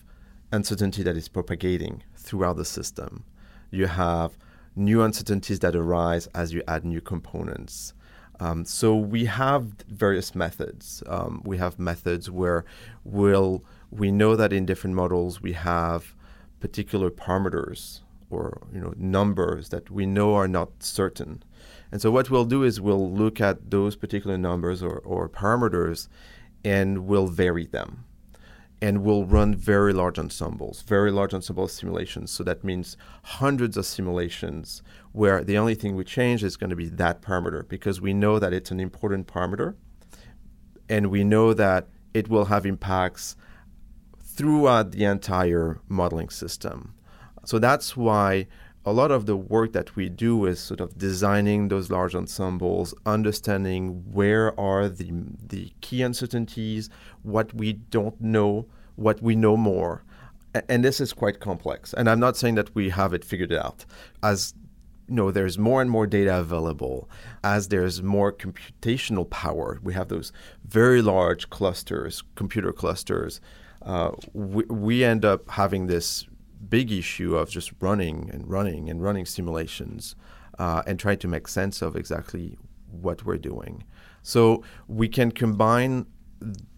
uncertainty 0.53 1.03
that 1.03 1.17
is 1.17 1.29
propagating 1.29 2.03
throughout 2.17 2.57
the 2.57 2.65
system. 2.65 3.25
You 3.71 3.87
have 3.87 4.37
new 4.77 5.03
uncertainties 5.03 5.61
that 5.61 5.75
arise 5.75 6.27
as 6.35 6.53
you 6.53 6.63
add 6.69 6.85
new 6.85 7.01
components. 7.01 7.95
Um, 8.41 8.65
so 8.65 8.97
we 8.97 9.27
have 9.27 9.73
various 9.89 10.35
methods. 10.35 11.03
Um, 11.07 11.43
we 11.45 11.59
have 11.59 11.79
methods 11.79 12.31
where 12.31 12.65
we'll, 13.05 13.65
we 13.91 14.11
know 14.11 14.37
that 14.37 14.53
in 14.53 14.67
different 14.67 14.97
models 14.97 15.41
we 15.41 15.53
have 15.53 16.15
particular 16.61 17.11
parameters 17.11 18.01
or 18.31 18.63
you 18.73 18.81
know 18.81 18.95
numbers 18.97 19.69
that 19.69 19.91
we 19.91 20.07
know 20.07 20.35
are 20.35 20.49
not 20.49 20.71
certain. 20.83 21.43
And 21.95 22.03
so 22.03 22.11
what 22.11 22.29
we'll 22.29 22.45
do 22.45 22.65
is 22.65 22.81
we'll 22.81 23.09
look 23.09 23.41
at 23.41 23.71
those 23.71 23.95
particular 23.95 24.37
numbers 24.37 24.83
or, 24.83 24.99
or 25.05 25.29
parameters 25.29 26.09
and 26.65 27.07
we'll 27.07 27.29
vary 27.29 27.67
them 27.67 28.05
and 28.83 29.05
we'll 29.05 29.25
run 29.25 29.55
very 29.55 29.93
large 29.93 30.19
ensembles, 30.19 30.83
very 30.83 31.13
large 31.13 31.33
ensemble 31.33 31.69
simulations. 31.69 32.33
So 32.33 32.43
that 32.43 32.65
means 32.65 32.97
hundreds 33.23 33.77
of 33.77 33.87
simulations 33.87 34.83
where 35.13 35.45
the 35.45 35.57
only 35.57 35.77
thing 35.77 35.95
we 35.95 36.03
change 36.03 36.43
is 36.43 36.57
going 36.57 36.71
to 36.71 36.75
be 36.75 36.89
that 36.89 37.23
parameter 37.23 37.69
because 37.69 38.01
we 38.01 38.13
know 38.13 38.41
that 38.41 38.53
it's 38.53 38.73
an 38.73 38.81
important 38.81 39.29
parameter 39.29 39.77
and 40.89 41.13
we 41.13 41.23
know 41.23 41.55
that 41.55 41.87
it 42.13 42.29
will 42.29 42.47
have 42.47 42.67
impacts 42.67 43.37
throughout 44.21 44.91
the 44.91 45.05
entire 45.05 45.79
modeling 45.87 46.29
system. 46.29 46.93
So 47.45 47.61
that's 47.61 47.97
why 47.97 48.49
a 48.87 48.93
lot 48.93 49.11
of 49.11 49.27
the 49.27 49.37
work 49.37 49.73
that 49.73 49.97
we 49.97 50.09
do 50.09 50.45
is 50.45 50.61
sort 50.61 50.81
of 50.81 50.99
designing 50.99 51.69
those 51.69 51.91
large 51.91 52.15
ensembles, 52.15 52.95
understanding 53.07 54.05
where 54.13 54.59
are 54.61 54.89
the 54.89 55.11
the 55.49 55.73
key 55.81 56.03
uncertainties, 56.03 56.91
what 57.23 57.55
we 57.55 57.73
don't 57.73 58.21
know, 58.21 58.67
what 58.97 59.23
we 59.23 59.35
know 59.35 59.57
more. 59.57 60.05
And 60.69 60.85
this 60.85 61.01
is 61.01 61.13
quite 61.13 61.41
complex. 61.41 61.93
And 61.95 62.09
I'm 62.09 62.21
not 62.21 62.37
saying 62.37 62.55
that 62.57 62.75
we 62.75 62.91
have 62.91 63.13
it 63.13 63.25
figured 63.25 63.53
out. 63.53 63.85
As 64.23 64.55
you 65.09 65.17
know, 65.17 65.31
there's 65.31 65.59
more 65.59 65.83
and 65.83 65.91
more 65.91 66.07
data 66.07 66.39
available. 66.39 67.09
As 67.43 67.69
there's 67.69 68.03
more 68.03 68.33
computational 68.33 69.29
power, 69.29 69.81
we 69.83 69.95
have 69.95 70.09
those 70.09 70.33
very 70.67 71.03
large 71.03 71.51
clusters, 71.51 72.23
computer 72.37 72.73
clusters. 72.73 73.41
Uh, 73.83 74.13
we, 74.33 74.65
we 74.65 75.05
end 75.05 75.25
up 75.25 75.49
having 75.51 75.89
this 75.89 76.27
big 76.69 76.91
issue 76.93 77.37
of 77.37 77.51
just 77.51 77.73
running 77.81 78.31
and 78.33 78.49
running 78.49 78.89
and 78.91 79.03
running 79.03 79.27
simulations 79.27 80.17
uh, 80.59 80.83
and 80.87 80.99
trying 80.99 81.19
to 81.19 81.29
make 81.29 81.49
sense 81.49 81.83
of 81.83 81.97
exactly 81.97 82.57
what 82.91 83.25
we're 83.25 83.39
doing. 83.39 83.85
So 84.23 84.63
we 84.89 85.09
can 85.09 85.31
combine 85.33 86.07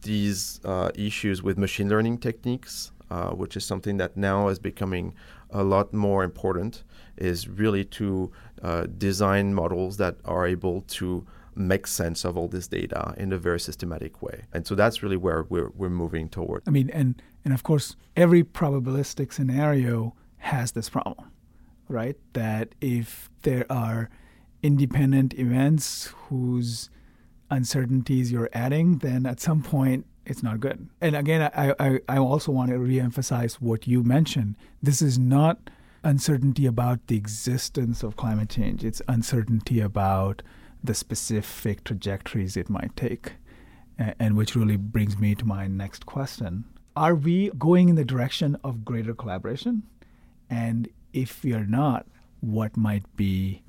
these 0.02 0.61
uh, 0.64 0.90
issues 0.95 1.43
with 1.43 1.59
machine 1.59 1.88
learning 1.88 2.19
techniques, 2.19 2.93
uh, 3.11 3.31
which 3.31 3.57
is 3.57 3.64
something 3.64 3.97
that 3.99 4.16
now 4.16 4.49
is 4.49 4.59
becoming 4.59 5.14
a 5.50 5.62
lot 5.62 5.93
more 5.93 6.25
important, 6.25 6.85
is 7.16 7.49
really 7.49 7.85
to 7.85 8.33
uh, 8.62 8.87
design 8.99 9.55
models 9.55 9.97
that 9.97 10.16
are 10.25 10.47
able 10.47 10.83
to 10.83 11.26
make 11.57 11.87
sense 11.87 12.25
of 12.25 12.37
all 12.37 12.49
this 12.49 12.69
data 12.69 13.15
in 13.17 13.33
a 13.33 13.39
very 13.39 13.61
systematic 13.61 14.23
way. 14.23 14.45
And 14.53 14.67
so 14.67 14.75
that's 14.75 15.03
really 15.03 15.17
where 15.17 15.45
we're, 15.49 15.71
we're 15.75 15.91
moving 15.91 16.29
toward. 16.29 16.63
I 16.67 16.71
mean, 16.71 16.91
and, 16.91 17.21
and 17.45 17.55
of 17.55 17.63
course, 17.63 17.97
every 18.17 18.43
probabilistic 18.43 19.33
scenario 19.33 20.15
has 20.39 20.73
this 20.73 20.89
problem, 20.89 21.31
right? 21.89 22.17
That 22.35 22.75
if 22.81 23.31
there 23.43 23.67
are 23.71 24.11
independent 24.63 25.35
events 25.35 26.13
whose 26.29 26.91
uncertainties 27.51 28.33
you're 28.33 28.51
adding, 28.53 28.99
then 28.99 29.27
at 29.27 29.41
some 29.41 29.63
point 29.63 30.07
it's 30.25 30.43
not 30.43 30.61
good. 30.61 30.89
And 31.01 31.15
again, 31.17 31.51
I, 31.55 31.75
I, 31.79 32.01
I 32.09 32.19
also 32.19 32.53
want 32.53 32.71
to 32.71 32.77
reemphasize 32.77 33.55
what 33.55 33.87
you 33.87 34.03
mentioned. 34.03 34.57
This 34.83 35.01
is 35.01 35.19
not 35.19 35.71
uncertainty 36.03 36.67
about 36.67 37.07
the 37.07 37.17
existence 37.17 38.03
of 38.03 38.17
climate 38.17 38.49
change, 38.49 38.85
it's 38.85 39.03
uncertainty 39.09 39.81
about 39.81 40.43
the 40.87 40.95
specific 40.95 41.85
trajectories 41.85 42.57
it 42.57 42.71
might 42.71 42.97
take. 42.97 43.35
And 43.99 44.37
which 44.37 44.55
really 44.55 44.76
brings 44.76 45.19
me 45.19 45.35
to 45.35 45.45
my 45.45 45.66
next 45.66 46.05
question. 46.05 46.64
Are 46.95 47.14
we 47.14 47.50
going 47.59 47.88
in 47.88 47.97
the 47.97 48.05
direction 48.05 48.57
of 48.62 48.85
greater 48.85 49.14
collaboration? 49.14 49.85
And 50.50 50.88
if 51.12 51.43
we 51.43 51.52
are 51.55 51.64
not, 51.64 52.07
what 52.40 52.76
might 52.76 53.05
be 53.16 53.62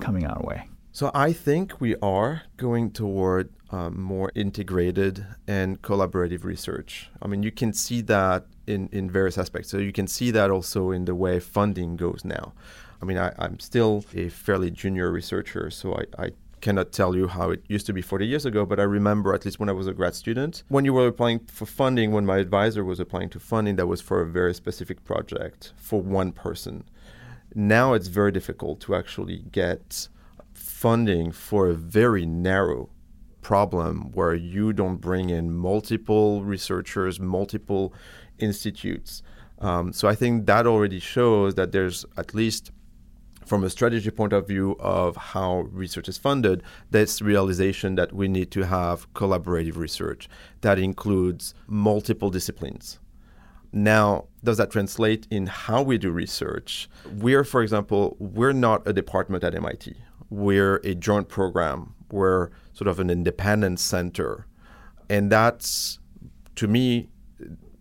coming 0.00 0.26
our 0.26 0.42
way? 0.42 0.68
So 0.92 1.10
I 1.12 1.34
think 1.34 1.80
we 1.80 1.96
are 1.96 2.42
going 2.56 2.90
toward 2.90 3.50
um, 3.70 4.00
more 4.00 4.32
integrated 4.34 5.26
and 5.46 5.82
collaborative 5.82 6.44
research. 6.44 7.10
I 7.20 7.26
mean, 7.26 7.42
you 7.42 7.52
can 7.52 7.74
see 7.74 8.00
that 8.02 8.46
in, 8.66 8.88
in 8.92 9.10
various 9.10 9.36
aspects. 9.36 9.68
So 9.68 9.76
you 9.76 9.92
can 9.92 10.06
see 10.06 10.30
that 10.30 10.50
also 10.50 10.90
in 10.90 11.04
the 11.04 11.14
way 11.14 11.40
funding 11.40 11.96
goes 11.96 12.22
now. 12.24 12.54
I 13.00 13.04
mean, 13.04 13.18
I, 13.18 13.32
am 13.38 13.58
still 13.58 14.04
a 14.14 14.28
fairly 14.28 14.70
junior 14.70 15.10
researcher, 15.10 15.70
so 15.70 15.94
I, 15.94 16.24
I 16.24 16.30
cannot 16.60 16.92
tell 16.92 17.14
you 17.14 17.28
how 17.28 17.50
it 17.50 17.62
used 17.68 17.86
to 17.86 17.92
be 17.92 18.02
40 18.02 18.26
years 18.26 18.46
ago, 18.46 18.64
but 18.64 18.80
I 18.80 18.84
remember, 18.84 19.34
at 19.34 19.44
least 19.44 19.60
when 19.60 19.68
I 19.68 19.72
was 19.72 19.86
a 19.86 19.92
grad 19.92 20.14
student, 20.14 20.62
when 20.68 20.84
you 20.84 20.92
were 20.92 21.06
applying 21.06 21.40
for 21.40 21.66
funding, 21.66 22.12
when 22.12 22.26
my 22.26 22.38
advisor 22.38 22.84
was 22.84 22.98
applying 22.98 23.28
to 23.30 23.40
funding, 23.40 23.76
that 23.76 23.86
was 23.86 24.00
for 24.00 24.20
a 24.20 24.26
very 24.26 24.54
specific 24.54 25.04
project 25.04 25.72
for 25.76 26.00
one 26.00 26.32
person. 26.32 26.84
Now 27.54 27.92
it's 27.92 28.08
very 28.08 28.32
difficult 28.32 28.80
to 28.80 28.94
actually 28.94 29.44
get 29.52 30.08
funding 30.54 31.32
for 31.32 31.68
a 31.68 31.74
very 31.74 32.26
narrow 32.26 32.88
problem 33.42 34.10
where 34.12 34.34
you 34.34 34.72
don't 34.72 34.96
bring 34.96 35.30
in 35.30 35.54
multiple 35.54 36.42
researchers, 36.42 37.20
multiple 37.20 37.94
institutes. 38.38 39.22
Um, 39.60 39.92
so 39.92 40.08
I 40.08 40.14
think 40.14 40.46
that 40.46 40.66
already 40.66 40.98
shows 40.98 41.54
that 41.54 41.72
there's 41.72 42.04
at 42.16 42.34
least 42.34 42.72
from 43.46 43.64
a 43.64 43.70
strategy 43.70 44.10
point 44.10 44.32
of 44.32 44.46
view 44.46 44.76
of 44.80 45.16
how 45.16 45.68
research 45.70 46.08
is 46.08 46.18
funded, 46.18 46.62
this 46.90 47.22
realization 47.22 47.94
that 47.94 48.12
we 48.12 48.28
need 48.28 48.50
to 48.50 48.62
have 48.66 49.12
collaborative 49.14 49.76
research 49.76 50.28
that 50.60 50.78
includes 50.78 51.54
multiple 51.66 52.28
disciplines. 52.28 52.98
Now, 53.72 54.26
does 54.42 54.56
that 54.56 54.70
translate 54.70 55.26
in 55.30 55.46
how 55.46 55.82
we 55.82 55.98
do 55.98 56.10
research? 56.10 56.88
We're, 57.18 57.44
for 57.44 57.62
example, 57.62 58.16
we're 58.18 58.52
not 58.52 58.86
a 58.86 58.92
department 58.92 59.44
at 59.44 59.54
MIT. 59.54 59.94
We're 60.30 60.76
a 60.76 60.94
joint 60.94 61.28
program. 61.28 61.94
We're 62.10 62.50
sort 62.72 62.88
of 62.88 63.00
an 63.00 63.10
independent 63.10 63.80
center. 63.80 64.46
And 65.08 65.30
that's 65.30 65.98
to 66.56 66.66
me, 66.66 67.08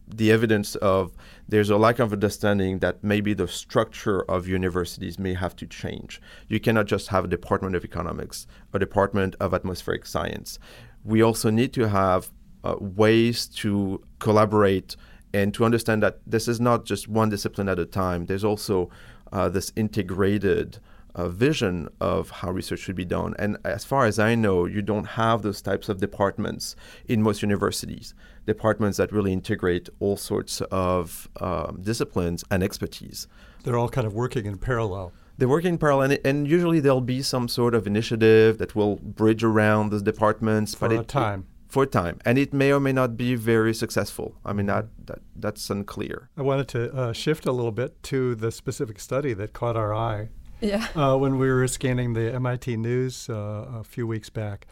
the 0.07 0.31
evidence 0.31 0.75
of 0.75 1.13
there's 1.47 1.69
a 1.69 1.77
lack 1.77 1.99
of 1.99 2.11
understanding 2.11 2.79
that 2.79 3.03
maybe 3.03 3.33
the 3.33 3.47
structure 3.47 4.21
of 4.29 4.47
universities 4.47 5.19
may 5.19 5.33
have 5.33 5.55
to 5.57 5.67
change. 5.67 6.21
You 6.47 6.59
cannot 6.59 6.87
just 6.87 7.09
have 7.09 7.25
a 7.25 7.27
department 7.27 7.75
of 7.75 7.83
economics, 7.83 8.47
a 8.73 8.79
department 8.79 9.35
of 9.39 9.53
atmospheric 9.53 10.05
science. 10.05 10.57
We 11.03 11.21
also 11.21 11.49
need 11.49 11.71
to 11.73 11.89
have 11.89 12.31
uh, 12.63 12.75
ways 12.79 13.45
to 13.47 14.03
collaborate 14.19 14.95
and 15.33 15.53
to 15.53 15.65
understand 15.65 16.01
that 16.01 16.19
this 16.25 16.47
is 16.47 16.59
not 16.59 16.85
just 16.85 17.07
one 17.07 17.29
discipline 17.29 17.69
at 17.69 17.77
a 17.77 17.85
time. 17.85 18.25
There's 18.25 18.43
also 18.43 18.89
uh, 19.31 19.49
this 19.49 19.71
integrated 19.75 20.79
uh, 21.15 21.29
vision 21.29 21.87
of 21.99 22.29
how 22.29 22.51
research 22.51 22.79
should 22.79 22.95
be 22.95 23.05
done. 23.05 23.33
And 23.39 23.57
as 23.63 23.83
far 23.85 24.05
as 24.05 24.19
I 24.19 24.35
know, 24.35 24.65
you 24.65 24.81
don't 24.81 25.05
have 25.05 25.41
those 25.41 25.61
types 25.61 25.89
of 25.89 25.99
departments 25.99 26.75
in 27.07 27.21
most 27.21 27.41
universities, 27.41 28.13
departments 28.45 28.97
that 28.97 29.11
really 29.11 29.33
integrate 29.33 29.89
all 29.99 30.17
sorts 30.17 30.61
of 30.71 31.29
um, 31.39 31.79
disciplines 31.81 32.43
and 32.51 32.61
expertise. 32.61 33.27
They're 33.63 33.77
all 33.77 33.89
kind 33.89 34.05
of 34.05 34.13
working 34.13 34.45
in 34.45 34.57
parallel. 34.57 35.13
They're 35.37 35.49
working 35.49 35.73
in 35.73 35.77
parallel, 35.77 36.11
and, 36.11 36.19
and 36.23 36.47
usually 36.47 36.79
there'll 36.79 37.01
be 37.01 37.21
some 37.21 37.47
sort 37.47 37.75
of 37.75 37.87
initiative 37.87 38.57
that 38.59 38.75
will 38.75 38.97
bridge 38.97 39.43
around 39.43 39.89
those 39.89 40.03
departments. 40.03 40.75
For 40.75 40.87
but 40.87 40.95
a 40.95 40.99
it, 41.01 41.07
time. 41.09 41.47
for 41.67 41.85
time, 41.85 42.19
and 42.23 42.37
it 42.37 42.53
may 42.53 42.71
or 42.71 42.79
may 42.79 42.93
not 42.93 43.17
be 43.17 43.35
very 43.35 43.73
successful. 43.73 44.35
I 44.45 44.53
mean, 44.53 44.67
that, 44.67 44.85
that 45.07 45.19
that's 45.35 45.69
unclear. 45.69 46.29
I 46.37 46.41
wanted 46.41 46.69
to 46.69 46.95
uh, 46.95 47.11
shift 47.11 47.45
a 47.45 47.51
little 47.51 47.73
bit 47.73 48.01
to 48.03 48.35
the 48.35 48.49
specific 48.49 48.97
study 48.97 49.33
that 49.33 49.51
caught 49.51 49.75
our 49.75 49.93
eye 49.93 50.29
Yeah. 50.61 50.87
uh, 50.95 51.17
when 51.17 51.37
we 51.37 51.49
were 51.49 51.67
scanning 51.67 52.13
the 52.13 52.33
MIT 52.33 52.77
News 52.77 53.29
uh, 53.29 53.67
a 53.75 53.83
few 53.83 54.07
weeks 54.07 54.29
back, 54.29 54.67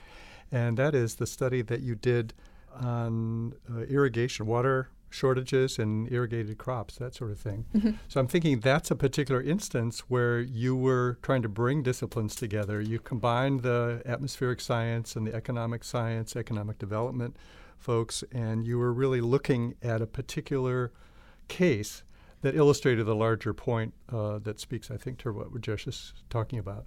and 0.51 0.77
that 0.77 0.95
is 0.95 1.15
the 1.15 1.27
study 1.27 1.61
that 1.63 1.81
you 1.81 1.95
did 1.95 2.33
on 2.73 3.53
uh, 3.71 3.81
irrigation, 3.81 4.45
water 4.45 4.89
shortages 5.09 5.77
and 5.77 6.11
irrigated 6.11 6.57
crops, 6.57 6.95
that 6.95 7.13
sort 7.13 7.29
of 7.29 7.39
thing. 7.39 7.65
So 8.07 8.19
I'm 8.19 8.27
thinking 8.27 8.61
that's 8.61 8.89
a 8.89 8.95
particular 8.95 9.41
instance 9.43 9.99
where 10.07 10.39
you 10.39 10.75
were 10.75 11.19
trying 11.21 11.43
to 11.43 11.49
bring 11.49 11.83
disciplines 11.83 12.33
together. 12.35 12.81
You 12.81 12.97
combined 12.97 13.61
the 13.61 14.01
atmospheric 14.07 14.59
science 14.59 15.15
and 15.15 15.27
the 15.27 15.35
economic 15.35 15.83
science, 15.83 16.35
economic 16.35 16.79
development 16.79 17.37
folks, 17.77 18.23
and 18.31 18.65
you 18.65 18.79
were 18.79 18.91
really 18.91 19.21
looking 19.21 19.75
at 19.83 20.01
a 20.01 20.07
particular 20.07 20.91
case 21.47 22.03
that 22.43 22.55
illustrated 22.55 23.05
the 23.05 23.15
larger 23.15 23.53
point 23.53 23.93
uh, 24.11 24.37
that 24.43 24.59
speaks, 24.59 24.91
I 24.91 24.97
think, 24.97 25.17
to 25.19 25.33
what 25.33 25.47
Rajesh 25.51 25.87
is 25.87 26.13
talking 26.29 26.59
about. 26.59 26.85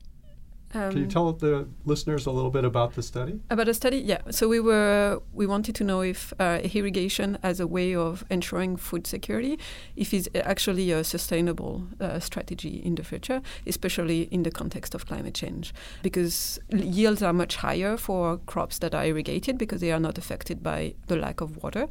Can 0.73 0.97
you 0.97 1.05
Um, 1.05 1.09
tell 1.09 1.33
the 1.33 1.69
listeners 1.85 2.27
a 2.27 2.33
little 2.33 2.51
bit 2.51 2.65
about 2.65 2.95
the 2.95 3.03
study? 3.03 3.41
About 3.51 3.69
a 3.69 3.73
study, 3.73 3.99
yeah. 3.99 4.21
So 4.31 4.49
we 4.49 4.61
were 4.61 5.21
we 5.33 5.47
wanted 5.47 5.77
to 5.77 5.85
know 5.85 6.01
if 6.03 6.33
uh, 6.41 6.59
irrigation 6.75 7.39
as 7.43 7.61
a 7.61 7.67
way 7.67 7.95
of 7.95 8.25
ensuring 8.31 8.77
food 8.77 9.07
security, 9.07 9.59
if 9.95 10.13
it's 10.13 10.29
actually 10.35 10.91
a 10.91 11.05
sustainable 11.05 11.75
uh, 12.01 12.19
strategy 12.19 12.83
in 12.85 12.97
the 12.97 13.05
future, 13.05 13.41
especially 13.67 14.23
in 14.31 14.43
the 14.43 14.51
context 14.51 14.95
of 14.95 15.07
climate 15.07 15.35
change, 15.35 15.73
because 16.03 16.59
yields 16.71 17.23
are 17.23 17.33
much 17.33 17.57
higher 17.57 17.97
for 17.97 18.39
crops 18.47 18.79
that 18.81 18.93
are 18.93 19.05
irrigated 19.07 19.57
because 19.59 19.81
they 19.81 19.93
are 19.93 20.01
not 20.01 20.19
affected 20.19 20.63
by 20.63 20.95
the 21.07 21.17
lack 21.17 21.41
of 21.41 21.63
water. 21.63 21.87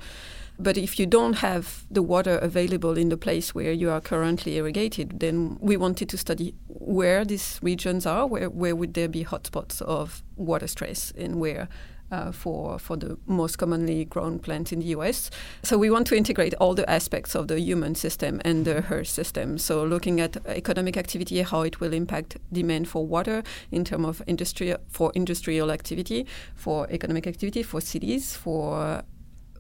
But 0.58 0.78
if 0.78 1.00
you 1.00 1.06
don't 1.06 1.38
have 1.38 1.86
the 1.92 2.02
water 2.02 2.38
available 2.38 2.98
in 2.98 3.10
the 3.10 3.18
place 3.18 3.54
where 3.54 3.72
you 3.72 3.90
are 3.90 4.02
currently 4.02 4.56
irrigated, 4.56 5.20
then 5.20 5.58
we 5.60 5.78
wanted 5.78 6.10
to 6.10 6.18
study 6.18 6.56
where 6.68 7.26
these 7.26 7.60
regions 7.62 8.06
are, 8.06 8.26
where, 8.26 8.50
where 8.50 8.76
would 8.76 8.94
there 8.94 9.10
be 9.10 9.26
hotspots 9.26 9.82
of 9.82 10.24
water 10.36 10.68
stress, 10.68 11.12
and 11.18 11.40
where 11.40 11.68
uh, 12.12 12.32
for 12.32 12.80
for 12.80 12.98
the 12.98 13.18
most 13.26 13.58
commonly 13.58 14.06
grown 14.06 14.40
plants 14.40 14.72
in 14.72 14.80
the 14.80 14.88
US. 14.88 15.30
So 15.64 15.78
we 15.78 15.90
want 15.90 16.08
to 16.08 16.16
integrate 16.16 16.54
all 16.56 16.76
the 16.76 16.90
aspects 16.90 17.36
of 17.36 17.48
the 17.48 17.60
human 17.60 17.96
system 17.96 18.42
and 18.46 18.66
the 18.66 18.86
earth 18.92 19.08
system. 19.08 19.58
So 19.58 19.84
looking 19.84 20.22
at 20.22 20.38
economic 20.46 20.98
activity, 20.98 21.42
how 21.42 21.62
it 21.62 21.80
will 21.80 21.94
impact 21.94 22.38
demand 22.52 22.88
for 22.88 23.06
water 23.06 23.44
in 23.72 23.84
terms 23.84 24.06
of 24.06 24.22
industry 24.28 24.76
for 24.90 25.12
industrial 25.16 25.72
activity, 25.72 26.26
for 26.56 26.88
economic 26.90 27.28
activity, 27.28 27.64
for 27.64 27.82
cities, 27.82 28.36
for 28.36 29.04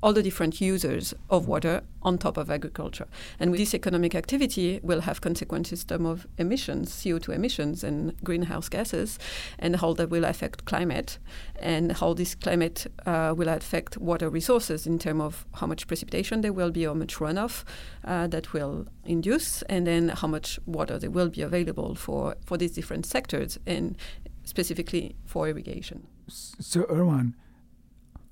all 0.01 0.13
the 0.13 0.23
different 0.23 0.62
users 0.62 1.13
of 1.29 1.47
water 1.47 1.81
on 2.01 2.17
top 2.17 2.38
of 2.38 2.49
agriculture. 2.49 3.08
And 3.39 3.53
this 3.55 3.73
economic 3.73 4.13
activity 4.15 4.79
will 4.84 5.01
have 5.01 5.21
consequences 5.21 5.81
in 5.81 5.88
terms 5.88 6.08
of 6.08 6.27
emissions, 6.38 6.91
CO2 6.91 7.34
emissions 7.34 7.84
and 7.84 8.15
greenhouse 8.23 8.69
gases, 8.69 9.17
and 9.58 9.77
how 9.77 9.93
that 9.93 10.10
will 10.10 10.25
affect 10.25 10.65
climate, 10.65 11.17
and 11.60 11.93
how 11.93 12.13
this 12.13 12.36
climate 12.36 12.86
uh, 13.05 13.34
will 13.36 13.49
affect 13.49 13.97
water 13.97 14.29
resources 14.29 14.86
in 14.86 14.99
terms 14.99 15.21
of 15.21 15.45
how 15.55 15.67
much 15.67 15.88
precipitation 15.88 16.41
there 16.41 16.53
will 16.53 16.71
be, 16.71 16.84
how 16.84 16.93
much 16.93 17.15
runoff 17.15 17.63
uh, 18.03 18.27
that 18.27 18.53
will 18.53 18.88
induce, 19.05 19.63
and 19.63 19.88
then 19.88 20.10
how 20.10 20.27
much 20.27 20.60
water 20.65 20.99
there 20.99 21.12
will 21.12 21.29
be 21.29 21.41
available 21.41 21.95
for, 21.95 22.36
for 22.45 22.58
these 22.58 22.71
different 22.71 23.05
sectors, 23.05 23.58
and 23.65 23.97
specifically 24.43 25.15
for 25.25 25.49
irrigation. 25.49 26.05
So, 26.27 26.84
Erwan, 26.84 27.34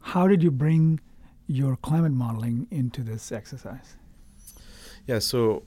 how 0.01 0.27
did 0.27 0.43
you 0.43 0.51
bring 0.51 0.99
your 1.47 1.75
climate 1.77 2.11
modeling 2.11 2.67
into 2.71 3.01
this 3.01 3.31
exercise? 3.31 3.95
Yeah, 5.07 5.19
so 5.19 5.63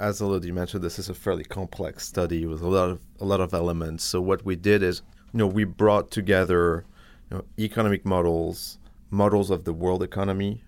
as 0.00 0.20
Elodie 0.20 0.50
mentioned, 0.50 0.82
this 0.82 0.98
is 0.98 1.08
a 1.08 1.14
fairly 1.14 1.44
complex 1.44 2.06
study 2.06 2.46
with 2.46 2.62
a 2.62 2.68
lot 2.68 2.90
of 2.90 3.00
a 3.20 3.24
lot 3.24 3.40
of 3.40 3.54
elements. 3.54 4.02
So 4.02 4.20
what 4.20 4.44
we 4.44 4.56
did 4.56 4.82
is, 4.82 5.02
you 5.32 5.38
know, 5.38 5.46
we 5.46 5.64
brought 5.64 6.10
together 6.10 6.84
you 7.30 7.36
know, 7.36 7.44
economic 7.58 8.04
models, 8.04 8.78
models 9.10 9.50
of 9.50 9.64
the 9.64 9.72
world 9.72 10.02
economy, 10.02 10.64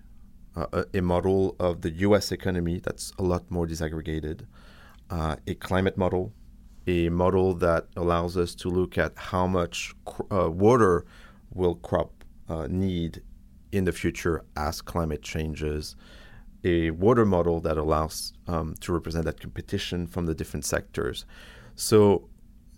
uh, 0.55 0.67
a, 0.71 0.99
a 0.99 1.01
model 1.01 1.55
of 1.59 1.81
the 1.81 1.89
U.S. 2.07 2.31
economy 2.31 2.79
that's 2.79 3.11
a 3.17 3.23
lot 3.23 3.49
more 3.49 3.65
disaggregated, 3.65 4.45
uh, 5.09 5.35
a 5.47 5.55
climate 5.55 5.97
model, 5.97 6.31
a 6.85 7.09
model 7.09 7.55
that 7.55 7.87
allows 7.97 8.37
us 8.37 8.53
to 8.55 8.69
look 8.69 8.97
at 8.97 9.13
how 9.15 9.47
much 9.47 9.93
cr- 10.05 10.31
uh, 10.31 10.49
water 10.49 11.05
will 11.53 11.75
crop 11.75 12.23
uh, 12.49 12.67
need 12.69 13.21
in 13.73 13.85
the 13.85 13.91
future 13.91 14.45
as 14.55 14.81
climate 14.81 15.23
changes, 15.23 15.95
a 16.63 16.91
water 16.91 17.25
model 17.25 17.59
that 17.59 17.77
allows 17.77 18.31
um, 18.47 18.75
to 18.79 18.93
represent 18.93 19.25
that 19.25 19.41
competition 19.41 20.05
from 20.05 20.27
the 20.27 20.35
different 20.35 20.63
sectors. 20.63 21.25
So, 21.75 22.29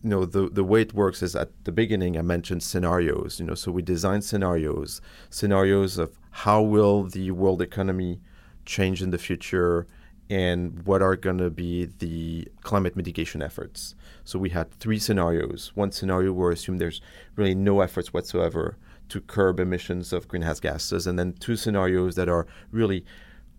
you 0.01 0.09
know, 0.09 0.25
the, 0.25 0.49
the 0.49 0.63
way 0.63 0.81
it 0.81 0.93
works 0.93 1.21
is 1.21 1.35
at 1.35 1.49
the 1.65 1.71
beginning 1.73 2.17
I 2.17 2.21
mentioned 2.21 2.63
scenarios. 2.63 3.39
You 3.39 3.45
know, 3.45 3.55
so 3.55 3.71
we 3.71 3.81
design 3.81 4.21
scenarios, 4.21 5.01
scenarios 5.29 5.97
of 5.97 6.17
how 6.31 6.61
will 6.61 7.03
the 7.03 7.31
world 7.31 7.61
economy 7.61 8.21
change 8.65 9.03
in 9.03 9.11
the 9.11 9.17
future, 9.17 9.85
and 10.29 10.87
what 10.87 11.01
are 11.03 11.15
going 11.15 11.37
to 11.37 11.51
be 11.51 11.85
the 11.99 12.47
climate 12.61 12.95
mitigation 12.95 13.41
efforts. 13.43 13.95
So 14.23 14.39
we 14.39 14.49
had 14.49 14.71
three 14.71 14.97
scenarios. 14.97 15.71
One 15.75 15.91
scenario 15.91 16.31
where 16.33 16.51
assume 16.51 16.77
there's 16.77 17.01
really 17.35 17.53
no 17.53 17.81
efforts 17.81 18.11
whatsoever 18.11 18.77
to 19.09 19.21
curb 19.21 19.59
emissions 19.59 20.13
of 20.13 20.27
greenhouse 20.27 20.59
gases, 20.59 21.07
and 21.07 21.17
then 21.17 21.33
two 21.33 21.55
scenarios 21.55 22.15
that 22.15 22.29
are 22.29 22.47
really 22.71 23.05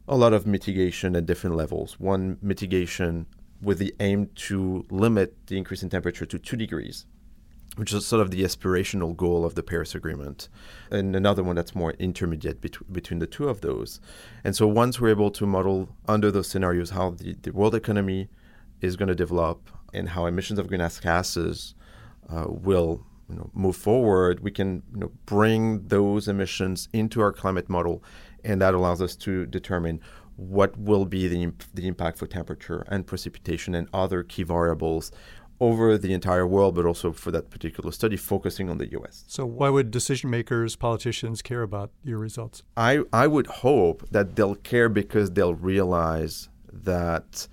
a 0.09 0.17
lot 0.17 0.33
of 0.33 0.47
mitigation 0.47 1.17
at 1.17 1.27
different 1.27 1.57
levels. 1.57 1.99
One 1.99 2.39
mitigation 2.41 3.27
with 3.61 3.79
the 3.79 3.95
aim 4.01 4.31
to 4.35 4.85
limit 4.91 5.35
the 5.47 5.57
increase 5.57 5.83
in 5.83 5.91
temperature 5.91 6.27
to 6.27 6.39
two 6.39 6.57
degrees, 6.57 7.07
which 7.77 7.93
is 7.93 8.07
sort 8.07 8.23
of 8.23 8.31
the 8.31 8.43
aspirational 8.43 9.17
goal 9.17 9.45
of 9.45 9.55
the 9.55 9.63
Paris 9.63 9.95
Agreement, 9.95 10.49
and 10.91 11.17
another 11.17 11.43
one 11.43 11.57
that's 11.57 11.75
more 11.75 11.93
intermediate 11.99 12.61
bet- 12.61 12.93
between 12.93 13.19
the 13.19 13.27
two 13.27 13.49
of 13.49 13.61
those. 13.63 14.01
And 14.45 14.55
so 14.55 14.67
once 14.67 15.01
we're 15.01 15.11
able 15.11 15.31
to 15.33 15.47
model 15.47 15.89
under 16.07 16.31
those 16.31 16.49
scenarios 16.49 16.91
how 16.91 17.11
the, 17.11 17.35
the 17.43 17.53
world 17.53 17.75
economy 17.75 18.29
is 18.81 18.97
going 18.97 19.09
to 19.09 19.15
develop 19.15 19.71
and 19.93 20.11
how 20.11 20.27
emissions 20.27 20.59
of 20.59 20.69
greenhouse 20.69 21.01
gases 21.01 21.75
uh, 22.31 22.45
will 22.47 23.05
you 23.29 23.37
know, 23.37 23.51
move 23.55 23.77
forward, 23.77 24.41
we 24.41 24.51
can 24.51 24.83
you 24.93 25.01
know, 25.01 25.13
bring 25.25 25.87
those 25.89 26.29
emissions 26.29 26.89
into 26.93 27.21
our 27.21 27.33
climate 27.33 27.69
model, 27.69 28.03
and 28.45 28.61
that 28.61 28.75
allows 28.75 29.03
us 29.03 29.17
to 29.17 29.47
determine 29.47 30.01
what 30.37 30.77
will 30.79 31.07
be 31.07 31.29
the, 31.29 31.43
imp- 31.43 31.65
the 31.75 31.89
impact 31.89 32.19
for 32.19 32.27
temperature 32.27 32.85
and 32.89 33.07
precipitation 33.07 33.75
and 33.75 33.89
other 33.93 34.23
key 34.23 34.43
variables 34.43 35.11
over 35.59 35.97
the 35.97 36.13
entire 36.13 36.47
world, 36.47 36.75
but 36.75 36.85
also 36.85 37.13
for 37.13 37.31
that 37.31 37.51
particular 37.51 37.91
study, 37.91 38.17
focusing 38.17 38.69
on 38.69 38.79
the 38.79 38.91
US. 38.93 39.25
So, 39.27 39.47
why 39.47 39.71
would 39.71 39.91
decision 39.91 40.31
makers, 40.31 40.77
politicians 40.77 41.41
care 41.43 41.63
about 41.63 41.91
your 42.05 42.19
results? 42.19 42.63
I, 42.77 43.01
I 43.13 43.27
would 43.27 43.47
hope 43.47 44.09
that 44.11 44.37
they'll 44.37 44.57
care 44.57 44.89
because 44.89 45.31
they'll 45.31 45.55
realize 45.55 46.49
that, 46.71 47.49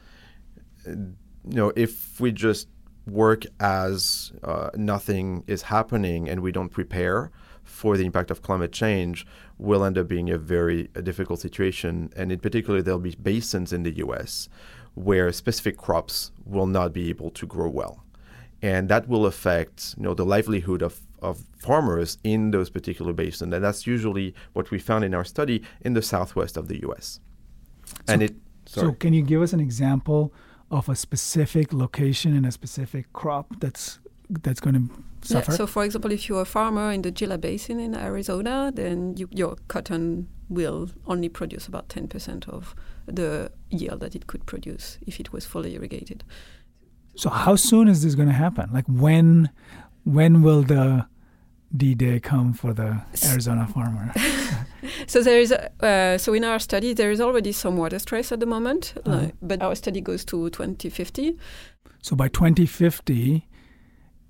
you 0.85 1.15
know, 1.43 1.71
if 1.75 2.19
we 2.19 2.31
just 2.31 2.67
work 3.05 3.45
as 3.59 4.31
uh, 4.43 4.69
nothing 4.75 5.43
is 5.47 5.63
happening 5.63 6.29
and 6.29 6.41
we 6.41 6.51
don't 6.51 6.69
prepare 6.69 7.31
for 7.63 7.97
the 7.97 8.05
impact 8.05 8.29
of 8.31 8.41
climate 8.41 8.71
change, 8.71 9.25
will 9.57 9.83
end 9.83 9.97
up 9.97 10.07
being 10.07 10.29
a 10.29 10.37
very 10.37 10.89
a 10.95 11.01
difficult 11.01 11.39
situation. 11.39 12.11
And 12.15 12.31
in 12.31 12.39
particular, 12.39 12.81
there'll 12.81 12.99
be 12.99 13.15
basins 13.15 13.73
in 13.73 13.83
the 13.83 13.97
U.S. 13.97 14.49
where 14.95 15.31
specific 15.31 15.77
crops 15.77 16.31
will 16.45 16.67
not 16.67 16.93
be 16.93 17.09
able 17.09 17.31
to 17.31 17.45
grow 17.45 17.69
well, 17.69 18.03
and 18.61 18.89
that 18.89 19.07
will 19.07 19.25
affect 19.25 19.95
you 19.97 20.03
know 20.03 20.13
the 20.13 20.25
livelihood 20.25 20.81
of 20.81 21.01
of 21.21 21.45
farmers 21.57 22.17
in 22.23 22.51
those 22.51 22.69
particular 22.69 23.13
basins. 23.13 23.53
And 23.53 23.63
that's 23.63 23.87
usually 23.87 24.35
what 24.51 24.71
we 24.71 24.79
found 24.79 25.05
in 25.05 25.13
our 25.13 25.23
study 25.23 25.63
in 25.81 25.93
the 25.93 26.01
southwest 26.01 26.57
of 26.57 26.67
the 26.67 26.81
US. 26.87 27.21
So, 27.85 28.13
and 28.13 28.23
it 28.23 28.35
sorry. 28.65 28.87
so 28.87 28.93
can 28.93 29.13
you 29.13 29.21
give 29.21 29.41
us 29.41 29.53
an 29.53 29.61
example 29.61 30.33
of 30.73 30.89
a 30.89 30.95
specific 30.95 31.71
location 31.71 32.35
and 32.35 32.45
a 32.45 32.51
specific 32.51 33.13
crop 33.13 33.59
that's 33.59 33.99
that's 34.29 34.59
going 34.59 34.73
to 34.75 35.03
suffer? 35.21 35.51
Yeah, 35.51 35.57
so, 35.57 35.67
for 35.67 35.83
example, 35.85 36.11
if 36.11 36.27
you're 36.27 36.41
a 36.41 36.45
farmer 36.45 36.91
in 36.91 37.03
the 37.03 37.11
Gila 37.11 37.37
Basin 37.37 37.79
in 37.79 37.95
Arizona, 37.95 38.71
then 38.73 39.15
you, 39.15 39.29
your 39.31 39.55
cotton 39.67 40.27
will 40.49 40.89
only 41.05 41.29
produce 41.29 41.67
about 41.67 41.89
10% 41.89 42.49
of 42.49 42.75
the 43.05 43.51
yield 43.69 43.99
that 43.99 44.15
it 44.15 44.27
could 44.27 44.45
produce 44.45 44.97
if 45.05 45.19
it 45.19 45.31
was 45.31 45.45
fully 45.45 45.75
irrigated. 45.75 46.23
So, 47.15 47.29
how 47.29 47.55
soon 47.55 47.87
is 47.87 48.03
this 48.03 48.15
going 48.15 48.29
to 48.29 48.33
happen? 48.33 48.69
Like, 48.73 48.85
when 48.87 49.51
when 50.03 50.41
will 50.41 50.63
the 50.63 51.05
D 51.75 51.93
Day 51.93 52.19
come 52.19 52.53
for 52.53 52.73
the 52.73 53.03
Arizona 53.23 53.67
farmer? 53.67 54.11
so 55.07 55.21
there 55.23 55.39
is 55.39 55.51
uh, 55.51 56.17
so 56.17 56.33
in 56.33 56.43
our 56.43 56.59
study 56.59 56.93
there 56.93 57.11
is 57.11 57.19
already 57.21 57.51
some 57.51 57.77
water 57.77 57.99
stress 57.99 58.31
at 58.31 58.39
the 58.39 58.45
moment, 58.45 58.93
Uh-huh. 59.05 59.17
like, 59.17 59.33
but 59.41 59.61
our 59.61 59.75
study 59.75 60.01
goes 60.01 60.25
to 60.25 60.49
2050. 60.49 61.37
So 62.01 62.15
by 62.15 62.27
2050, 62.27 63.47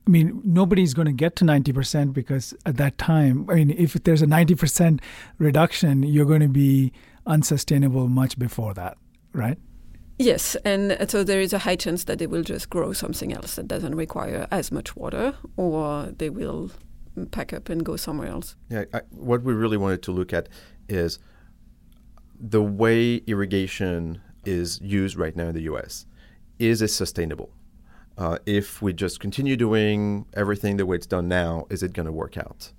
I 0.06 0.10
mean, 0.10 0.42
nobody's 0.44 0.94
going 0.94 1.06
to 1.08 1.14
get 1.14 1.36
to 1.38 1.46
90% 1.46 2.14
because 2.14 2.54
at 2.66 2.78
that 2.78 2.98
time, 2.98 3.46
I 3.50 3.56
mean, 3.56 3.70
if 3.72 3.94
there's 4.04 4.22
a 4.22 4.28
90% 4.28 5.00
reduction, 5.40 6.04
you're 6.04 6.26
going 6.26 6.42
to 6.42 6.50
be 6.50 6.92
unsustainable 7.26 8.08
much 8.10 8.38
before 8.38 8.74
that, 8.74 8.98
right? 9.32 9.58
Yes, 10.20 10.56
and 10.64 10.96
so 11.10 11.24
there 11.24 11.42
is 11.42 11.54
a 11.54 11.60
high 11.60 11.76
chance 11.78 12.04
that 12.04 12.20
they 12.20 12.28
will 12.28 12.44
just 12.44 12.70
grow 12.70 12.94
something 12.94 13.34
else 13.34 13.56
that 13.56 13.68
doesn't 13.68 13.96
require 13.96 14.46
as 14.52 14.72
much 14.72 14.96
water, 14.96 15.34
or 15.58 16.14
they 16.18 16.30
will 16.30 16.70
pack 17.32 17.54
up 17.54 17.70
and 17.70 17.86
go 17.86 17.96
somewhere 17.96 18.28
else. 18.28 18.56
Yeah, 18.70 18.86
I, 18.94 19.02
what 19.12 19.44
we 19.44 19.54
really 19.54 19.78
wanted 19.78 20.02
to 20.04 20.12
look 20.12 20.34
at 20.34 20.50
is 20.90 21.20
the 22.40 22.62
way 22.62 23.16
irrigation 23.28 24.22
is 24.46 24.82
used 24.82 25.16
right 25.16 25.36
now 25.36 25.48
in 25.48 25.56
the 25.56 25.64
U.S. 25.64 26.06
Is 26.60 26.82
it 26.82 26.90
sustainable? 26.90 27.52
Uh, 28.18 28.38
if 28.46 28.82
we 28.82 28.94
just 28.94 29.20
continue 29.20 29.56
doing 29.56 30.26
everything 30.34 30.78
the 30.78 30.86
way 30.86 30.96
it's 30.96 31.08
done 31.08 31.28
now, 31.28 31.66
is 31.70 31.82
it 31.82 31.94
going 31.94 32.06
to 32.06 32.12
work 32.12 32.38
out? 32.38 32.72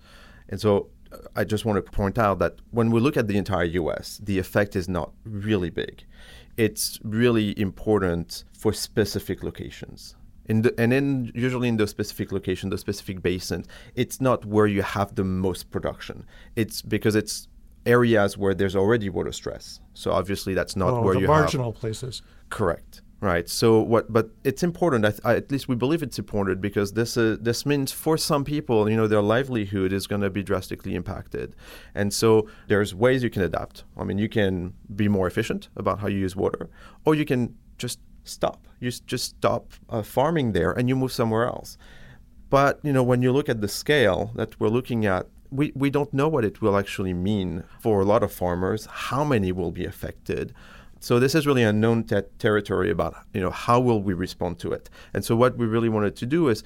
And 0.48 0.60
so 0.60 0.90
uh, 1.10 1.16
I 1.34 1.44
just 1.44 1.64
want 1.64 1.84
to 1.84 1.90
point 1.90 2.18
out 2.18 2.38
that 2.38 2.56
when 2.70 2.90
we 2.90 3.00
look 3.00 3.16
at 3.16 3.26
the 3.26 3.36
entire 3.36 3.64
U.S., 3.64 4.20
the 4.22 4.38
effect 4.38 4.76
is 4.76 4.88
not 4.88 5.12
really 5.24 5.70
big. 5.70 6.04
It's 6.56 7.00
really 7.02 7.58
important 7.58 8.44
for 8.56 8.72
specific 8.72 9.42
locations. 9.42 10.14
In 10.46 10.62
the, 10.62 10.74
and 10.78 10.92
then 10.92 11.32
usually 11.34 11.68
in 11.68 11.76
those 11.76 11.90
specific 11.90 12.32
locations, 12.32 12.70
those 12.70 12.80
specific 12.80 13.22
basins, 13.22 13.66
it's 13.94 14.20
not 14.20 14.44
where 14.44 14.66
you 14.66 14.82
have 14.82 15.14
the 15.14 15.24
most 15.24 15.70
production. 15.70 16.26
It's 16.54 16.82
because 16.82 17.14
it's 17.14 17.48
areas 17.86 18.36
where 18.36 18.54
there's 18.54 18.76
already 18.76 19.08
water 19.08 19.32
stress. 19.32 19.80
So 19.94 20.12
obviously 20.12 20.54
that's 20.54 20.76
not 20.76 20.90
oh, 20.90 21.02
where 21.02 21.14
the 21.14 21.20
you 21.20 21.26
marginal 21.26 21.72
places. 21.72 22.22
Correct. 22.50 23.02
Right. 23.20 23.48
So 23.48 23.80
what? 23.80 24.12
But 24.12 24.30
it's 24.44 24.62
important. 24.62 25.06
I 25.06 25.10
th- 25.10 25.20
I, 25.24 25.36
at 25.36 25.50
least 25.50 25.66
we 25.66 25.76
believe 25.76 26.02
it's 26.02 26.18
important 26.18 26.60
because 26.60 26.92
this 26.92 27.16
uh, 27.16 27.38
this 27.40 27.64
means 27.64 27.90
for 27.90 28.18
some 28.18 28.44
people, 28.44 28.90
you 28.90 28.96
know, 28.96 29.06
their 29.06 29.22
livelihood 29.22 29.94
is 29.94 30.06
going 30.06 30.20
to 30.20 30.28
be 30.28 30.42
drastically 30.42 30.94
impacted, 30.94 31.56
and 31.94 32.12
so 32.12 32.46
there's 32.68 32.94
ways 32.94 33.22
you 33.22 33.30
can 33.30 33.40
adapt. 33.40 33.84
I 33.96 34.04
mean, 34.04 34.18
you 34.18 34.28
can 34.28 34.74
be 34.94 35.08
more 35.08 35.26
efficient 35.26 35.68
about 35.74 36.00
how 36.00 36.08
you 36.08 36.18
use 36.18 36.36
water, 36.36 36.68
or 37.06 37.14
you 37.14 37.24
can 37.24 37.54
just 37.78 37.98
stop. 38.24 38.66
You 38.80 38.90
just 38.90 39.36
stop 39.36 39.72
uh, 39.88 40.02
farming 40.02 40.52
there 40.52 40.72
and 40.72 40.88
you 40.88 40.96
move 40.96 41.12
somewhere 41.12 41.46
else. 41.46 41.78
But 42.50 42.80
you 42.82 42.92
know, 42.92 43.02
when 43.02 43.22
you 43.22 43.32
look 43.32 43.48
at 43.48 43.60
the 43.60 43.68
scale 43.68 44.32
that 44.34 44.58
we're 44.58 44.68
looking 44.68 45.06
at, 45.06 45.26
we, 45.50 45.72
we 45.74 45.90
don't 45.90 46.12
know 46.12 46.28
what 46.28 46.44
it 46.44 46.60
will 46.60 46.76
actually 46.76 47.14
mean 47.14 47.64
for 47.78 48.00
a 48.00 48.04
lot 48.04 48.22
of 48.22 48.32
farmers. 48.32 48.86
How 48.86 49.24
many 49.24 49.52
will 49.52 49.70
be 49.70 49.84
affected? 49.84 50.52
So 51.00 51.20
this 51.20 51.34
is 51.34 51.46
really 51.46 51.62
unknown 51.62 52.04
te- 52.04 52.22
territory 52.38 52.90
about 52.90 53.14
you 53.32 53.40
know 53.40 53.50
how 53.50 53.78
will 53.78 54.02
we 54.02 54.14
respond 54.14 54.58
to 54.60 54.72
it. 54.72 54.88
And 55.12 55.24
so 55.24 55.36
what 55.36 55.56
we 55.56 55.66
really 55.66 55.88
wanted 55.88 56.16
to 56.16 56.26
do 56.26 56.48
is 56.48 56.64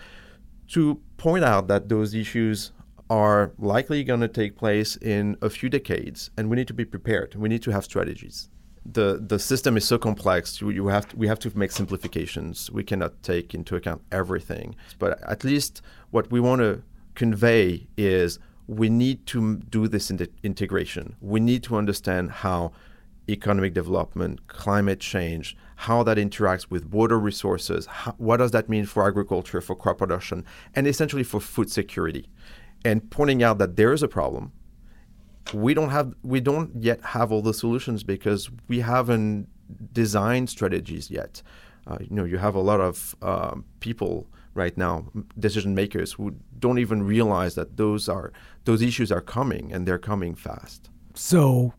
to 0.68 1.00
point 1.16 1.44
out 1.44 1.66
that 1.68 1.88
those 1.88 2.14
issues 2.14 2.72
are 3.10 3.52
likely 3.58 4.04
going 4.04 4.20
to 4.20 4.28
take 4.28 4.56
place 4.56 4.96
in 4.96 5.36
a 5.40 5.50
few 5.50 5.68
decades, 5.68 6.30
and 6.36 6.50
we 6.50 6.56
need 6.56 6.68
to 6.68 6.74
be 6.74 6.84
prepared. 6.84 7.34
We 7.34 7.48
need 7.48 7.62
to 7.62 7.72
have 7.72 7.84
strategies. 7.84 8.48
The 8.84 9.18
The 9.20 9.38
system 9.38 9.76
is 9.76 9.86
so 9.86 9.98
complex. 9.98 10.60
You, 10.60 10.70
you 10.70 10.88
have 10.88 11.08
to, 11.08 11.16
we 11.16 11.28
have 11.28 11.38
to 11.40 11.58
make 11.58 11.72
simplifications. 11.72 12.70
We 12.70 12.84
cannot 12.84 13.22
take 13.22 13.54
into 13.54 13.76
account 13.76 14.02
everything. 14.10 14.76
But 14.98 15.20
at 15.22 15.44
least 15.44 15.82
what 16.10 16.30
we 16.30 16.40
want 16.40 16.60
to 16.60 16.82
convey 17.14 17.86
is 17.96 18.38
we 18.66 18.88
need 18.90 19.26
to 19.26 19.56
do 19.56 19.88
this 19.88 20.10
in 20.10 20.26
integration. 20.42 21.16
We 21.20 21.40
need 21.40 21.62
to 21.64 21.76
understand 21.76 22.30
how 22.30 22.72
economic 23.28 23.74
development, 23.74 24.46
climate 24.46 25.00
change, 25.00 25.56
how 25.76 26.02
that 26.02 26.16
interacts 26.16 26.70
with 26.70 26.86
water 26.86 27.18
resources, 27.18 27.86
how, 27.86 28.12
what 28.18 28.38
does 28.38 28.52
that 28.52 28.68
mean 28.68 28.86
for 28.86 29.06
agriculture, 29.06 29.60
for 29.60 29.76
crop 29.76 29.98
production, 29.98 30.44
and 30.74 30.86
essentially 30.86 31.22
for 31.22 31.40
food 31.40 31.70
security. 31.70 32.26
And 32.84 33.10
pointing 33.10 33.42
out 33.42 33.58
that 33.58 33.76
there 33.76 33.92
is 33.92 34.02
a 34.02 34.08
problem. 34.08 34.52
We 35.52 35.74
don't 35.74 35.90
have 35.90 36.14
we 36.22 36.40
don't 36.40 36.70
yet 36.76 37.00
have 37.02 37.32
all 37.32 37.42
the 37.42 37.54
solutions 37.54 38.02
because 38.02 38.50
we 38.68 38.80
haven't 38.80 39.48
designed 39.92 40.50
strategies 40.50 41.10
yet. 41.10 41.42
Uh, 41.86 41.98
you 42.00 42.14
know, 42.14 42.24
you 42.24 42.38
have 42.38 42.54
a 42.54 42.60
lot 42.60 42.80
of 42.80 43.16
um, 43.22 43.64
people 43.80 44.26
right 44.54 44.76
now, 44.76 45.06
decision 45.38 45.74
makers, 45.74 46.12
who 46.12 46.34
don't 46.58 46.78
even 46.78 47.02
realize 47.02 47.54
that 47.54 47.76
those 47.76 48.08
are 48.08 48.32
those 48.64 48.82
issues 48.82 49.10
are 49.10 49.20
coming 49.20 49.72
and 49.72 49.86
they're 49.86 49.98
coming 49.98 50.34
fast. 50.34 50.90
So, 51.14 51.72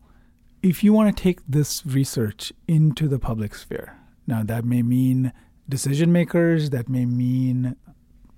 if 0.62 0.82
you 0.82 0.92
want 0.92 1.16
to 1.16 1.22
take 1.22 1.40
this 1.46 1.86
research 1.86 2.52
into 2.66 3.06
the 3.06 3.18
public 3.18 3.54
sphere, 3.54 3.96
now 4.26 4.42
that 4.42 4.64
may 4.64 4.82
mean 4.82 5.32
decision 5.68 6.12
makers, 6.12 6.70
that 6.70 6.88
may 6.88 7.06
mean 7.06 7.76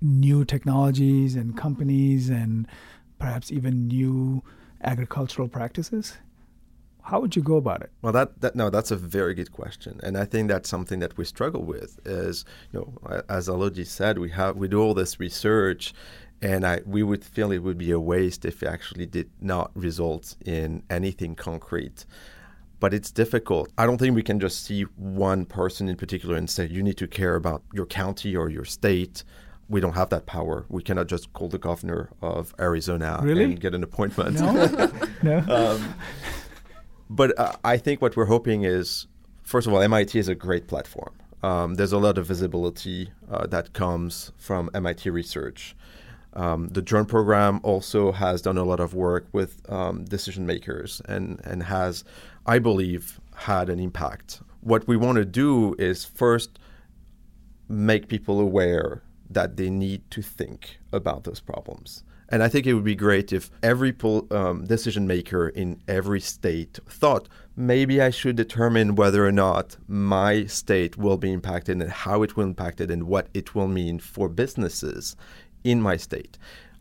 new 0.01 0.45
technologies 0.45 1.35
and 1.35 1.57
companies, 1.57 2.29
and 2.29 2.67
perhaps 3.17 3.51
even 3.51 3.87
new 3.87 4.43
agricultural 4.83 5.47
practices. 5.47 6.17
How 7.03 7.19
would 7.19 7.35
you 7.35 7.41
go 7.41 7.57
about 7.57 7.81
it? 7.81 7.91
Well, 8.01 8.13
that, 8.13 8.39
that 8.39 8.55
no, 8.55 8.69
that's 8.69 8.89
a 8.89 8.95
very 8.95 9.33
good 9.33 9.51
question, 9.51 9.99
and 10.03 10.17
I 10.17 10.23
think 10.23 10.47
that's 10.47 10.69
something 10.69 10.99
that 10.99 11.17
we 11.17 11.25
struggle 11.25 11.63
with. 11.63 11.99
Is 12.05 12.45
you 12.71 12.79
know, 12.79 13.23
as 13.27 13.49
Elodie 13.49 13.83
said, 13.83 14.19
we 14.19 14.29
have 14.29 14.55
we 14.55 14.69
do 14.69 14.81
all 14.81 14.93
this 14.93 15.19
research, 15.19 15.93
and 16.41 16.65
I 16.65 16.79
we 16.85 17.03
would 17.03 17.25
feel 17.25 17.51
it 17.51 17.59
would 17.59 17.77
be 17.77 17.91
a 17.91 17.99
waste 17.99 18.45
if 18.45 18.63
it 18.63 18.67
actually 18.67 19.05
did 19.05 19.29
not 19.41 19.71
result 19.75 20.37
in 20.45 20.83
anything 20.89 21.35
concrete. 21.35 22.05
But 22.79 22.93
it's 22.93 23.11
difficult. 23.11 23.69
I 23.77 23.85
don't 23.85 23.97
think 23.97 24.15
we 24.15 24.23
can 24.23 24.39
just 24.39 24.63
see 24.63 24.83
one 24.95 25.45
person 25.45 25.89
in 25.89 25.97
particular 25.97 26.35
and 26.37 26.49
say 26.49 26.67
you 26.67 26.83
need 26.83 26.97
to 26.97 27.07
care 27.07 27.35
about 27.35 27.63
your 27.73 27.85
county 27.85 28.33
or 28.35 28.49
your 28.49 28.65
state. 28.65 29.25
We 29.69 29.79
don't 29.79 29.93
have 29.93 30.09
that 30.09 30.25
power. 30.25 30.65
We 30.69 30.83
cannot 30.83 31.07
just 31.07 31.31
call 31.33 31.47
the 31.49 31.57
governor 31.57 32.09
of 32.21 32.53
Arizona 32.59 33.19
Really? 33.23 33.45
and 33.45 33.59
get 33.59 33.73
an 33.73 33.83
appointment. 33.83 34.39
No, 34.39 34.91
no. 35.23 35.37
Um, 35.47 35.95
but 37.09 37.37
uh, 37.39 37.53
I 37.63 37.77
think 37.77 38.01
what 38.01 38.15
we're 38.15 38.25
hoping 38.25 38.63
is, 38.63 39.07
first 39.41 39.67
of 39.67 39.73
all, 39.73 39.81
MIT 39.81 40.17
is 40.19 40.27
a 40.27 40.35
great 40.35 40.67
platform. 40.67 41.13
Um, 41.41 41.75
there's 41.75 41.91
a 41.93 41.97
lot 41.97 42.17
of 42.17 42.25
visibility 42.25 43.09
uh, 43.29 43.47
that 43.47 43.73
comes 43.73 44.31
from 44.37 44.69
MIT 44.73 45.09
research. 45.09 45.75
Um, 46.33 46.69
the 46.69 46.81
Joint 46.81 47.07
program 47.09 47.59
also 47.63 48.11
has 48.11 48.41
done 48.41 48.57
a 48.57 48.63
lot 48.63 48.79
of 48.79 48.93
work 48.95 49.27
with 49.33 49.61
um, 49.71 50.05
decision 50.05 50.45
makers 50.45 51.01
and, 51.05 51.39
and 51.43 51.63
has, 51.63 52.03
I 52.45 52.59
believe, 52.59 53.19
had 53.35 53.69
an 53.69 53.79
impact. 53.79 54.41
What 54.61 54.87
we 54.87 54.97
want 54.97 55.17
to 55.17 55.25
do 55.25 55.75
is 55.77 56.05
first 56.05 56.57
make 57.69 58.07
people 58.07 58.39
aware 58.39 59.03
that 59.33 59.57
they 59.57 59.69
need 59.69 60.09
to 60.11 60.21
think 60.21 60.79
about 60.91 61.23
those 61.23 61.39
problems. 61.39 62.03
And 62.29 62.41
I 62.41 62.47
think 62.47 62.65
it 62.65 62.73
would 62.73 62.83
be 62.83 62.95
great 62.95 63.31
if 63.31 63.51
every 63.61 63.95
um, 64.31 64.65
decision 64.65 65.05
maker 65.05 65.49
in 65.49 65.81
every 65.87 66.19
state 66.19 66.79
thought 66.87 67.29
maybe 67.55 68.01
I 68.01 68.09
should 68.09 68.35
determine 68.35 68.95
whether 68.95 69.25
or 69.25 69.31
not 69.31 69.77
my 69.87 70.45
state 70.45 70.97
will 70.97 71.17
be 71.17 71.31
impacted 71.31 71.79
and 71.79 71.91
how 71.91 72.23
it 72.23 72.35
will 72.35 72.45
impact 72.45 72.81
it 72.81 72.89
and 72.89 73.03
what 73.03 73.27
it 73.35 73.53
will 73.53 73.67
mean 73.67 73.99
for 73.99 74.29
businesses 74.29 75.15
in 75.63 75.81
my 75.81 75.97
state. 75.97 76.37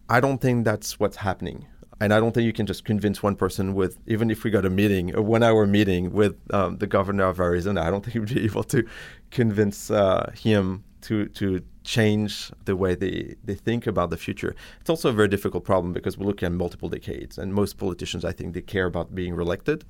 I 0.08 0.20
don't 0.20 0.40
think 0.40 0.64
that's 0.64 0.98
what's 0.98 1.16
happening. 1.16 1.66
And 2.00 2.12
I 2.12 2.18
don't 2.18 2.32
think 2.32 2.46
you 2.46 2.52
can 2.52 2.66
just 2.66 2.84
convince 2.84 3.22
one 3.22 3.36
person 3.36 3.74
with, 3.74 3.98
even 4.06 4.30
if 4.30 4.42
we 4.42 4.50
got 4.50 4.64
a 4.64 4.70
meeting, 4.70 5.14
a 5.14 5.22
one 5.22 5.42
hour 5.42 5.66
meeting 5.66 6.12
with 6.12 6.34
um, 6.52 6.78
the 6.78 6.86
governor 6.86 7.26
of 7.26 7.38
Arizona, 7.38 7.82
I 7.82 7.90
don't 7.90 8.04
think 8.04 8.14
you'd 8.14 8.34
be 8.34 8.44
able 8.50 8.64
to 8.64 8.84
convince 9.30 9.90
uh, 9.90 10.32
him 10.34 10.82
to, 11.02 11.26
to 11.28 11.62
change 11.84 12.50
the 12.64 12.76
way 12.76 12.94
they, 12.94 13.34
they 13.44 13.54
think 13.54 13.86
about 13.86 14.10
the 14.10 14.16
future. 14.16 14.54
It's 14.80 14.90
also 14.90 15.10
a 15.10 15.12
very 15.12 15.28
difficult 15.28 15.64
problem 15.64 15.92
because 15.92 16.16
we're 16.16 16.26
looking 16.26 16.46
at 16.46 16.52
multiple 16.52 16.88
decades. 16.88 17.38
And 17.38 17.52
most 17.54 17.78
politicians, 17.78 18.24
I 18.24 18.32
think, 18.32 18.54
they 18.54 18.62
care 18.62 18.86
about 18.86 19.14
being 19.14 19.34
reelected 19.34 19.84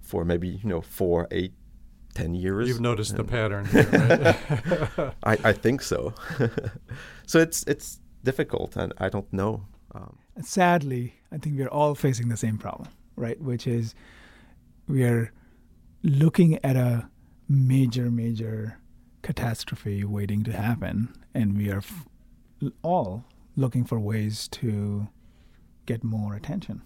for 0.00 0.24
maybe, 0.24 0.48
you 0.48 0.68
know, 0.68 0.80
four, 0.80 1.28
eight, 1.30 1.52
ten 2.14 2.34
years. 2.34 2.68
You've 2.68 2.80
noticed 2.80 3.16
the 3.16 3.24
pattern 3.24 3.66
here, 3.72 3.88
right? 3.90 5.14
I, 5.24 5.50
I 5.50 5.52
think 5.52 5.82
so. 5.82 6.14
so 7.26 7.38
it's 7.38 7.64
it's 7.64 8.00
difficult, 8.22 8.76
and 8.76 8.92
I 8.98 9.08
don't 9.08 9.30
know. 9.32 9.66
Um, 9.94 10.18
Sadly, 10.42 11.14
I 11.32 11.38
think 11.38 11.58
we're 11.58 11.68
all 11.68 11.94
facing 11.94 12.28
the 12.28 12.36
same 12.36 12.58
problem, 12.58 12.88
right? 13.16 13.40
Which 13.40 13.66
is 13.66 13.94
we 14.88 15.04
are 15.04 15.32
looking 16.02 16.58
at 16.64 16.76
a 16.76 17.08
major, 17.48 18.10
major 18.10 18.78
catastrophe 19.28 20.04
waiting 20.04 20.44
to 20.44 20.52
happen, 20.52 21.08
and 21.34 21.56
we 21.56 21.70
are 21.70 21.78
f- 21.78 22.06
all 22.82 23.24
looking 23.56 23.82
for 23.84 23.98
ways 23.98 24.46
to 24.48 25.08
get 25.86 26.04
more 26.04 26.34
attention. 26.34 26.82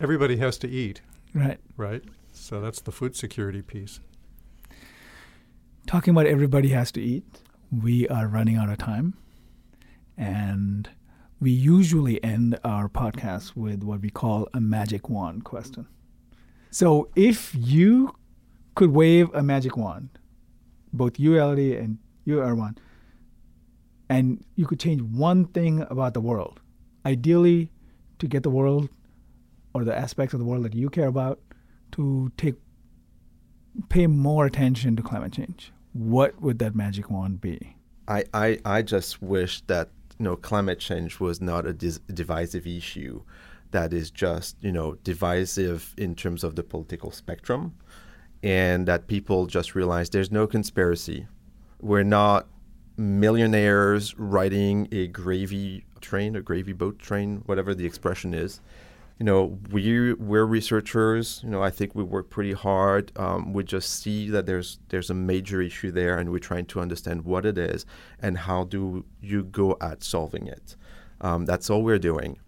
Everybody 0.00 0.36
has 0.36 0.56
to 0.58 0.68
eat, 0.68 1.00
Right. 1.34 1.58
right? 1.76 2.02
So 2.32 2.60
that's 2.60 2.80
the 2.80 2.92
food 2.92 3.16
security 3.16 3.62
piece. 3.62 3.98
Talking 5.86 6.12
about 6.12 6.26
everybody 6.26 6.68
has 6.68 6.92
to 6.92 7.00
eat, 7.00 7.24
we 7.70 8.06
are 8.08 8.28
running 8.28 8.56
out 8.56 8.68
of 8.68 8.78
time. 8.78 9.14
And 10.16 10.88
we 11.40 11.50
usually 11.50 12.22
end 12.22 12.58
our 12.62 12.88
podcast 12.88 13.56
with 13.56 13.82
what 13.82 14.00
we 14.02 14.10
call 14.10 14.48
a 14.54 14.60
magic 14.60 15.08
wand 15.08 15.44
question. 15.44 15.86
So 16.70 17.08
if 17.16 17.52
you 17.54 18.14
could 18.76 18.90
wave 18.90 19.34
a 19.34 19.42
magic 19.42 19.76
wand, 19.76 20.10
both 20.92 21.18
Elodie, 21.18 21.76
and 21.76 21.98
you, 22.24 22.36
Erwan, 22.36 22.76
and 24.08 24.44
you 24.56 24.66
could 24.66 24.80
change 24.80 25.02
one 25.02 25.46
thing 25.46 25.86
about 25.90 26.14
the 26.14 26.20
world, 26.20 26.60
ideally 27.06 27.70
to 28.18 28.26
get 28.26 28.42
the 28.42 28.50
world 28.50 28.88
or 29.74 29.84
the 29.84 29.96
aspects 29.96 30.34
of 30.34 30.40
the 30.40 30.46
world 30.46 30.64
that 30.64 30.74
you 30.74 30.90
care 30.90 31.08
about 31.08 31.40
to 31.92 32.30
take 32.36 32.54
pay 33.88 34.06
more 34.06 34.46
attention 34.46 34.96
to 34.96 35.02
climate 35.02 35.32
change, 35.32 35.72
what 35.92 36.40
would 36.40 36.58
that 36.58 36.74
magic 36.74 37.10
wand 37.10 37.40
be? 37.40 37.76
I, 38.08 38.24
I, 38.34 38.58
I 38.64 38.82
just 38.82 39.22
wish 39.22 39.62
that 39.62 39.90
you 40.18 40.24
know 40.24 40.36
climate 40.36 40.78
change 40.78 41.20
was 41.20 41.40
not 41.40 41.66
a 41.66 41.72
dis- 41.72 42.00
divisive 42.12 42.66
issue 42.66 43.22
that 43.70 43.92
is 43.92 44.10
just 44.10 44.56
you 44.60 44.72
know 44.72 44.94
divisive 45.02 45.94
in 45.96 46.14
terms 46.14 46.44
of 46.44 46.56
the 46.56 46.62
political 46.62 47.10
spectrum 47.10 47.74
and 48.42 48.86
that 48.88 49.06
people 49.06 49.46
just 49.46 49.74
realize 49.74 50.10
there's 50.10 50.32
no 50.32 50.46
conspiracy. 50.46 51.26
We're 51.80 52.02
not 52.02 52.48
millionaires 52.96 54.14
riding 54.18 54.88
a 54.92 55.06
gravy 55.06 55.84
train 56.00 56.36
a 56.36 56.42
gravy 56.42 56.72
boat 56.72 56.98
train 56.98 57.42
whatever 57.46 57.74
the 57.74 57.86
expression 57.86 58.34
is. 58.34 58.60
You 59.18 59.26
know 59.26 59.58
we 59.70 60.14
we're 60.14 60.44
researchers. 60.44 61.40
You 61.44 61.50
know 61.50 61.62
i 61.62 61.70
think 61.70 61.94
we 61.94 62.02
work 62.02 62.28
pretty 62.28 62.52
hard. 62.52 63.12
Um, 63.16 63.52
we 63.52 63.62
just 63.62 64.02
see 64.02 64.28
that 64.30 64.46
there's 64.46 64.78
there's 64.88 65.10
a 65.10 65.14
major 65.14 65.62
issue 65.62 65.92
there 65.92 66.18
and 66.18 66.30
we're 66.30 66.38
trying 66.38 66.66
to 66.66 66.80
understand 66.80 67.24
what 67.24 67.46
it 67.46 67.56
is 67.56 67.86
and 68.20 68.36
how 68.36 68.64
do 68.64 69.04
you 69.20 69.44
go 69.44 69.76
at 69.80 70.02
solving 70.02 70.46
it. 70.48 70.76
Um, 71.20 71.46
that's 71.46 71.70
all 71.70 71.82
we're 71.82 72.00
doing. 72.00 72.38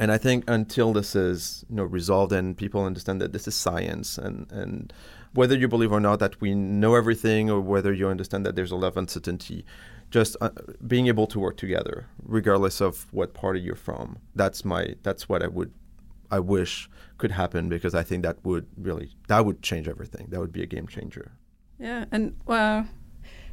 And 0.00 0.12
I 0.12 0.18
think 0.18 0.44
until 0.48 0.92
this 0.92 1.14
is 1.14 1.64
you 1.70 1.76
know 1.76 1.84
resolved 1.84 2.32
and 2.32 2.56
people 2.56 2.84
understand 2.84 3.20
that 3.20 3.32
this 3.32 3.46
is 3.46 3.54
science 3.54 4.18
and 4.18 4.50
and 4.50 4.92
whether 5.34 5.56
you 5.56 5.68
believe 5.68 5.92
or 5.92 6.00
not 6.00 6.18
that 6.20 6.40
we 6.40 6.54
know 6.54 6.94
everything 6.94 7.50
or 7.50 7.60
whether 7.60 7.92
you 7.92 8.08
understand 8.08 8.44
that 8.46 8.56
there's 8.56 8.70
a 8.70 8.76
lot 8.76 8.88
of 8.88 8.96
uncertainty, 8.96 9.64
just 10.10 10.36
uh, 10.40 10.50
being 10.86 11.06
able 11.06 11.26
to 11.26 11.38
work 11.38 11.56
together 11.56 12.06
regardless 12.24 12.80
of 12.80 13.06
what 13.12 13.34
party 13.34 13.60
you're 13.60 13.74
from. 13.74 14.18
That's 14.34 14.64
my 14.64 14.94
that's 15.02 15.28
what 15.28 15.42
I 15.42 15.48
would 15.48 15.72
I 16.30 16.40
wish 16.40 16.88
could 17.18 17.32
happen 17.32 17.68
because 17.68 17.94
I 17.94 18.02
think 18.02 18.22
that 18.22 18.38
would 18.44 18.66
really 18.76 19.10
that 19.28 19.44
would 19.44 19.62
change 19.62 19.88
everything. 19.88 20.26
That 20.30 20.40
would 20.40 20.52
be 20.52 20.62
a 20.62 20.66
game 20.66 20.86
changer. 20.86 21.32
Yeah, 21.78 22.06
and 22.10 22.36
well, 22.46 22.86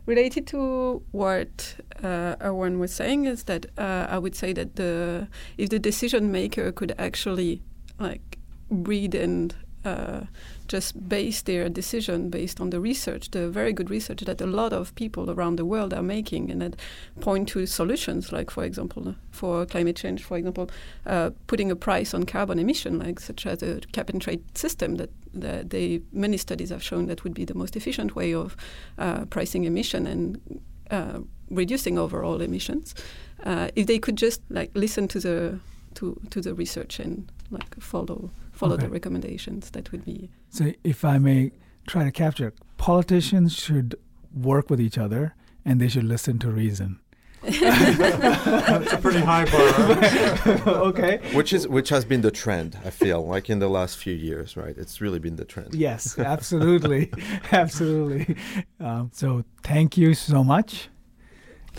related 0.05 0.47
to 0.47 1.03
what 1.11 1.75
uh, 2.03 2.35
was 2.41 2.93
saying 2.93 3.25
is 3.25 3.43
that 3.43 3.65
uh, 3.77 4.07
I 4.09 4.17
would 4.17 4.35
say 4.35 4.53
that 4.53 4.75
the 4.75 5.27
if 5.57 5.69
the 5.69 5.79
decision 5.79 6.31
maker 6.31 6.71
could 6.71 6.93
actually 6.97 7.61
like 7.99 8.38
read 8.69 9.15
and 9.15 9.55
uh, 9.85 10.21
just 10.67 11.07
base 11.07 11.43
their 11.43 11.69
decision 11.69 12.29
based 12.29 12.59
on 12.59 12.71
the 12.71 12.79
research, 12.79 13.31
the 13.31 13.49
very 13.49 13.71
good 13.71 13.89
research 13.89 14.21
that 14.21 14.41
a 14.41 14.45
lot 14.45 14.73
of 14.73 14.93
people 14.95 15.29
around 15.29 15.57
the 15.57 15.65
world 15.65 15.93
are 15.93 16.01
making, 16.01 16.49
and 16.51 16.61
that 16.61 16.75
point 17.21 17.47
to 17.49 17.65
solutions, 17.65 18.31
like 18.31 18.49
for 18.49 18.63
example, 18.63 19.15
for 19.31 19.65
climate 19.65 19.95
change, 19.95 20.23
for 20.23 20.37
example, 20.37 20.69
uh, 21.05 21.29
putting 21.47 21.71
a 21.71 21.75
price 21.75 22.13
on 22.13 22.23
carbon 22.23 22.59
emission, 22.59 22.99
like 22.99 23.19
such 23.19 23.45
as 23.45 23.61
a 23.61 23.79
cap 23.91 24.09
and 24.09 24.21
trade 24.21 24.43
system 24.57 24.95
that, 24.95 25.11
that 25.33 25.69
they 25.69 26.01
many 26.11 26.37
studies 26.37 26.69
have 26.69 26.83
shown 26.83 27.05
that 27.07 27.23
would 27.23 27.33
be 27.33 27.45
the 27.45 27.53
most 27.53 27.75
efficient 27.75 28.15
way 28.15 28.33
of 28.33 28.57
uh, 28.97 29.25
pricing 29.25 29.65
emission 29.65 30.07
and 30.07 30.61
uh, 30.91 31.19
reducing 31.49 31.97
overall 31.97 32.41
emissions. 32.41 32.95
Uh, 33.43 33.69
if 33.75 33.85
they 33.85 33.99
could 33.99 34.15
just 34.15 34.41
like 34.49 34.71
listen 34.73 35.07
to 35.07 35.19
the 35.19 35.59
to, 35.93 36.19
to 36.29 36.41
the 36.41 36.53
research 36.53 36.99
and 36.99 37.31
like 37.51 37.75
follow 37.79 38.31
follow 38.51 38.73
Okay. 38.75 38.86
the 38.86 38.91
recommendations, 38.91 39.69
that 39.71 39.91
would 39.91 40.05
be 40.05 40.29
So, 40.49 40.71
if 40.84 41.03
I 41.05 41.17
may 41.17 41.51
try 41.88 42.03
to 42.03 42.12
capture, 42.12 42.53
politicians 42.77 43.53
should 43.53 43.95
work 44.34 44.69
with 44.69 44.79
each 44.81 44.97
other 44.97 45.34
and 45.63 45.79
they 45.79 45.88
should 45.88 46.05
listen 46.05 46.39
to 46.39 46.49
reason. 46.51 46.99
That's 47.43 48.93
a 48.93 48.97
pretty 48.97 49.19
high 49.19 49.45
bar. 49.45 50.67
okay. 50.89 51.19
Which 51.34 51.53
is 51.53 51.67
which 51.67 51.89
has 51.89 52.03
been 52.05 52.21
the 52.21 52.31
trend, 52.31 52.77
I 52.84 52.89
feel, 52.89 53.25
like 53.25 53.49
in 53.51 53.60
the 53.60 53.67
last 53.69 53.97
few 53.97 54.13
years, 54.15 54.58
right? 54.58 54.75
It's 54.77 54.99
really 54.99 55.19
been 55.19 55.36
the 55.36 55.45
trend. 55.45 55.75
Yes, 55.75 56.17
absolutely. 56.17 57.12
absolutely. 57.51 58.36
Um, 58.79 59.12
so, 59.13 59.43
thank 59.63 59.95
you 59.97 60.13
so 60.15 60.43
much. 60.43 60.89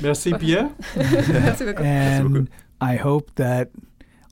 Merci 0.01 0.33
bien. 0.35 0.75
Merci 0.97 1.65
beaucoup. 1.65 1.85
And 1.85 2.49
I 2.81 2.97
hope 2.97 3.35
that 3.37 3.71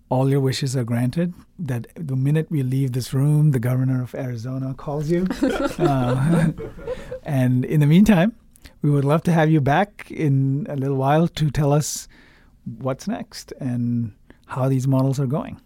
all 0.09 0.29
your 0.31 0.41
wishes 0.41 0.77
are 0.77 0.85
granted. 0.85 1.35
That 1.59 1.87
the 1.95 2.17
minute 2.17 2.51
we 2.51 2.63
leave 2.63 2.93
this 2.93 3.13
room, 3.15 3.51
the 3.53 3.59
governor 3.61 4.03
of 4.03 4.15
Arizona 4.15 4.75
calls 4.75 5.11
you. 5.11 5.27
Uh, 5.79 6.53
and 7.25 7.65
in 7.65 7.81
the 7.81 7.87
meantime, 7.87 8.35
we 8.83 8.91
would 8.91 9.05
love 9.05 9.23
to 9.25 9.33
have 9.33 9.51
you 9.51 9.61
back 9.61 10.11
in 10.11 10.67
a 10.69 10.77
little 10.77 10.97
while 10.97 11.27
to 11.29 11.51
tell 11.51 11.73
us 11.73 12.09
what's 12.79 13.07
next 13.09 13.53
and 13.61 14.13
how 14.47 14.69
these 14.69 14.87
models 14.87 15.19
are 15.19 15.27
going. 15.27 15.61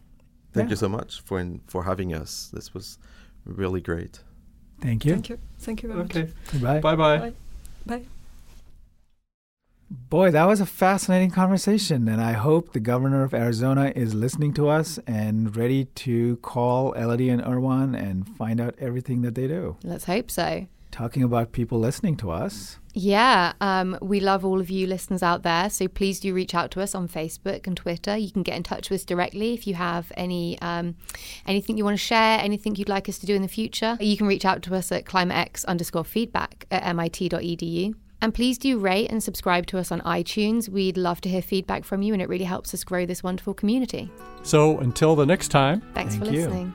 Thank 0.53 0.68
Yeah. 0.68 0.72
you 0.72 0.77
so 0.77 0.88
much 0.88 1.20
for 1.22 1.38
in, 1.38 1.61
for 1.66 1.85
having 1.85 2.14
us. 2.14 2.51
This 2.53 2.72
was 2.74 2.98
really 3.44 3.81
great. 3.81 4.20
Thank 4.81 5.05
you. 5.05 5.12
Thank 5.14 5.29
you. 5.29 5.38
Thank 5.59 5.83
you 5.83 5.88
very 5.88 6.01
much. 6.03 6.16
Okay. 6.16 6.33
Goodbye. 6.53 6.81
Bye 6.81 6.96
bye. 6.96 7.18
Bye. 7.18 7.33
Bye. 7.87 8.17
Boy, 9.90 10.31
that 10.31 10.46
was 10.46 10.61
a 10.61 10.66
fascinating 10.66 11.31
conversation, 11.31 12.09
and 12.09 12.20
I 12.20 12.33
hope 12.33 12.72
the 12.72 12.81
governor 12.81 13.22
of 13.24 13.33
Arizona 13.33 13.90
is 13.96 14.14
listening 14.14 14.53
to 14.55 14.68
us 14.68 14.98
and 15.07 15.57
ready 15.57 15.87
to 15.87 16.37
call 16.37 16.92
Elodie 16.92 17.31
and 17.31 17.42
Erwan 17.42 17.98
and 17.98 18.29
find 18.37 18.61
out 18.61 18.74
everything 18.79 19.22
that 19.22 19.35
they 19.35 19.46
do. 19.48 19.79
Let's 19.83 20.05
hope 20.05 20.31
so. 20.31 20.66
Talking 20.90 21.22
about 21.22 21.53
people 21.53 21.79
listening 21.79 22.16
to 22.18 22.31
us, 22.31 22.79
Yeah, 22.92 23.53
um, 23.61 23.96
we 24.03 24.20
love 24.20 24.44
all 24.44 24.61
of 24.61 24.68
you 24.70 24.87
listeners 24.87 25.22
out 25.22 25.42
there. 25.42 25.70
So 25.70 25.87
please 25.87 26.18
do 26.20 26.35
reach 26.35 26.55
out 26.55 26.70
to 26.72 26.81
us 26.83 26.94
on 26.94 27.07
Facebook 27.09 27.66
and 27.66 27.77
Twitter. 27.77 28.16
You 28.16 28.31
can 28.31 28.42
get 28.42 28.57
in 28.57 28.62
touch 28.62 28.90
with 28.90 29.01
us 29.01 29.05
directly 29.05 29.55
if 29.55 29.66
you 29.66 29.74
have 29.74 30.11
any 30.16 30.59
um, 30.61 30.96
anything 31.46 31.79
you 31.79 31.85
want 31.85 31.94
to 31.94 32.05
share, 32.05 32.38
anything 32.40 32.74
you'd 32.74 32.88
like 32.88 33.09
us 33.09 33.18
to 33.18 33.27
do 33.27 33.35
in 33.35 33.42
the 33.42 33.48
future. 33.48 33.96
You 34.01 34.16
can 34.16 34.27
reach 34.27 34.44
out 34.44 34.62
to 34.62 34.74
us 34.74 34.90
at 34.90 35.05
climatex 35.05 35.64
underscore 35.66 36.05
feedback 36.05 36.66
at 36.70 36.83
mit.edu. 36.96 37.94
And 38.20 38.35
please 38.35 38.59
do 38.59 38.78
rate 38.78 39.11
and 39.11 39.22
subscribe 39.22 39.66
to 39.66 39.78
us 39.78 39.92
on 39.92 40.00
iTunes. 40.00 40.68
We'd 40.68 40.96
love 40.96 41.20
to 41.22 41.28
hear 41.28 41.42
feedback 41.42 41.85
from 41.85 42.02
you, 42.02 42.12
and 42.12 42.20
it 42.20 42.28
really 42.28 42.44
helps 42.44 42.74
us 42.74 42.83
grow 42.85 43.07
this 43.07 43.22
wonderful 43.22 43.54
community. 43.54 44.11
So 44.42 44.78
until 44.78 45.14
the 45.14 45.26
next 45.26 45.48
time. 45.48 45.83
Thanks 45.94 46.14
Thank 46.14 46.26
for 46.26 46.33
you. 46.33 46.40
listening. 46.40 46.74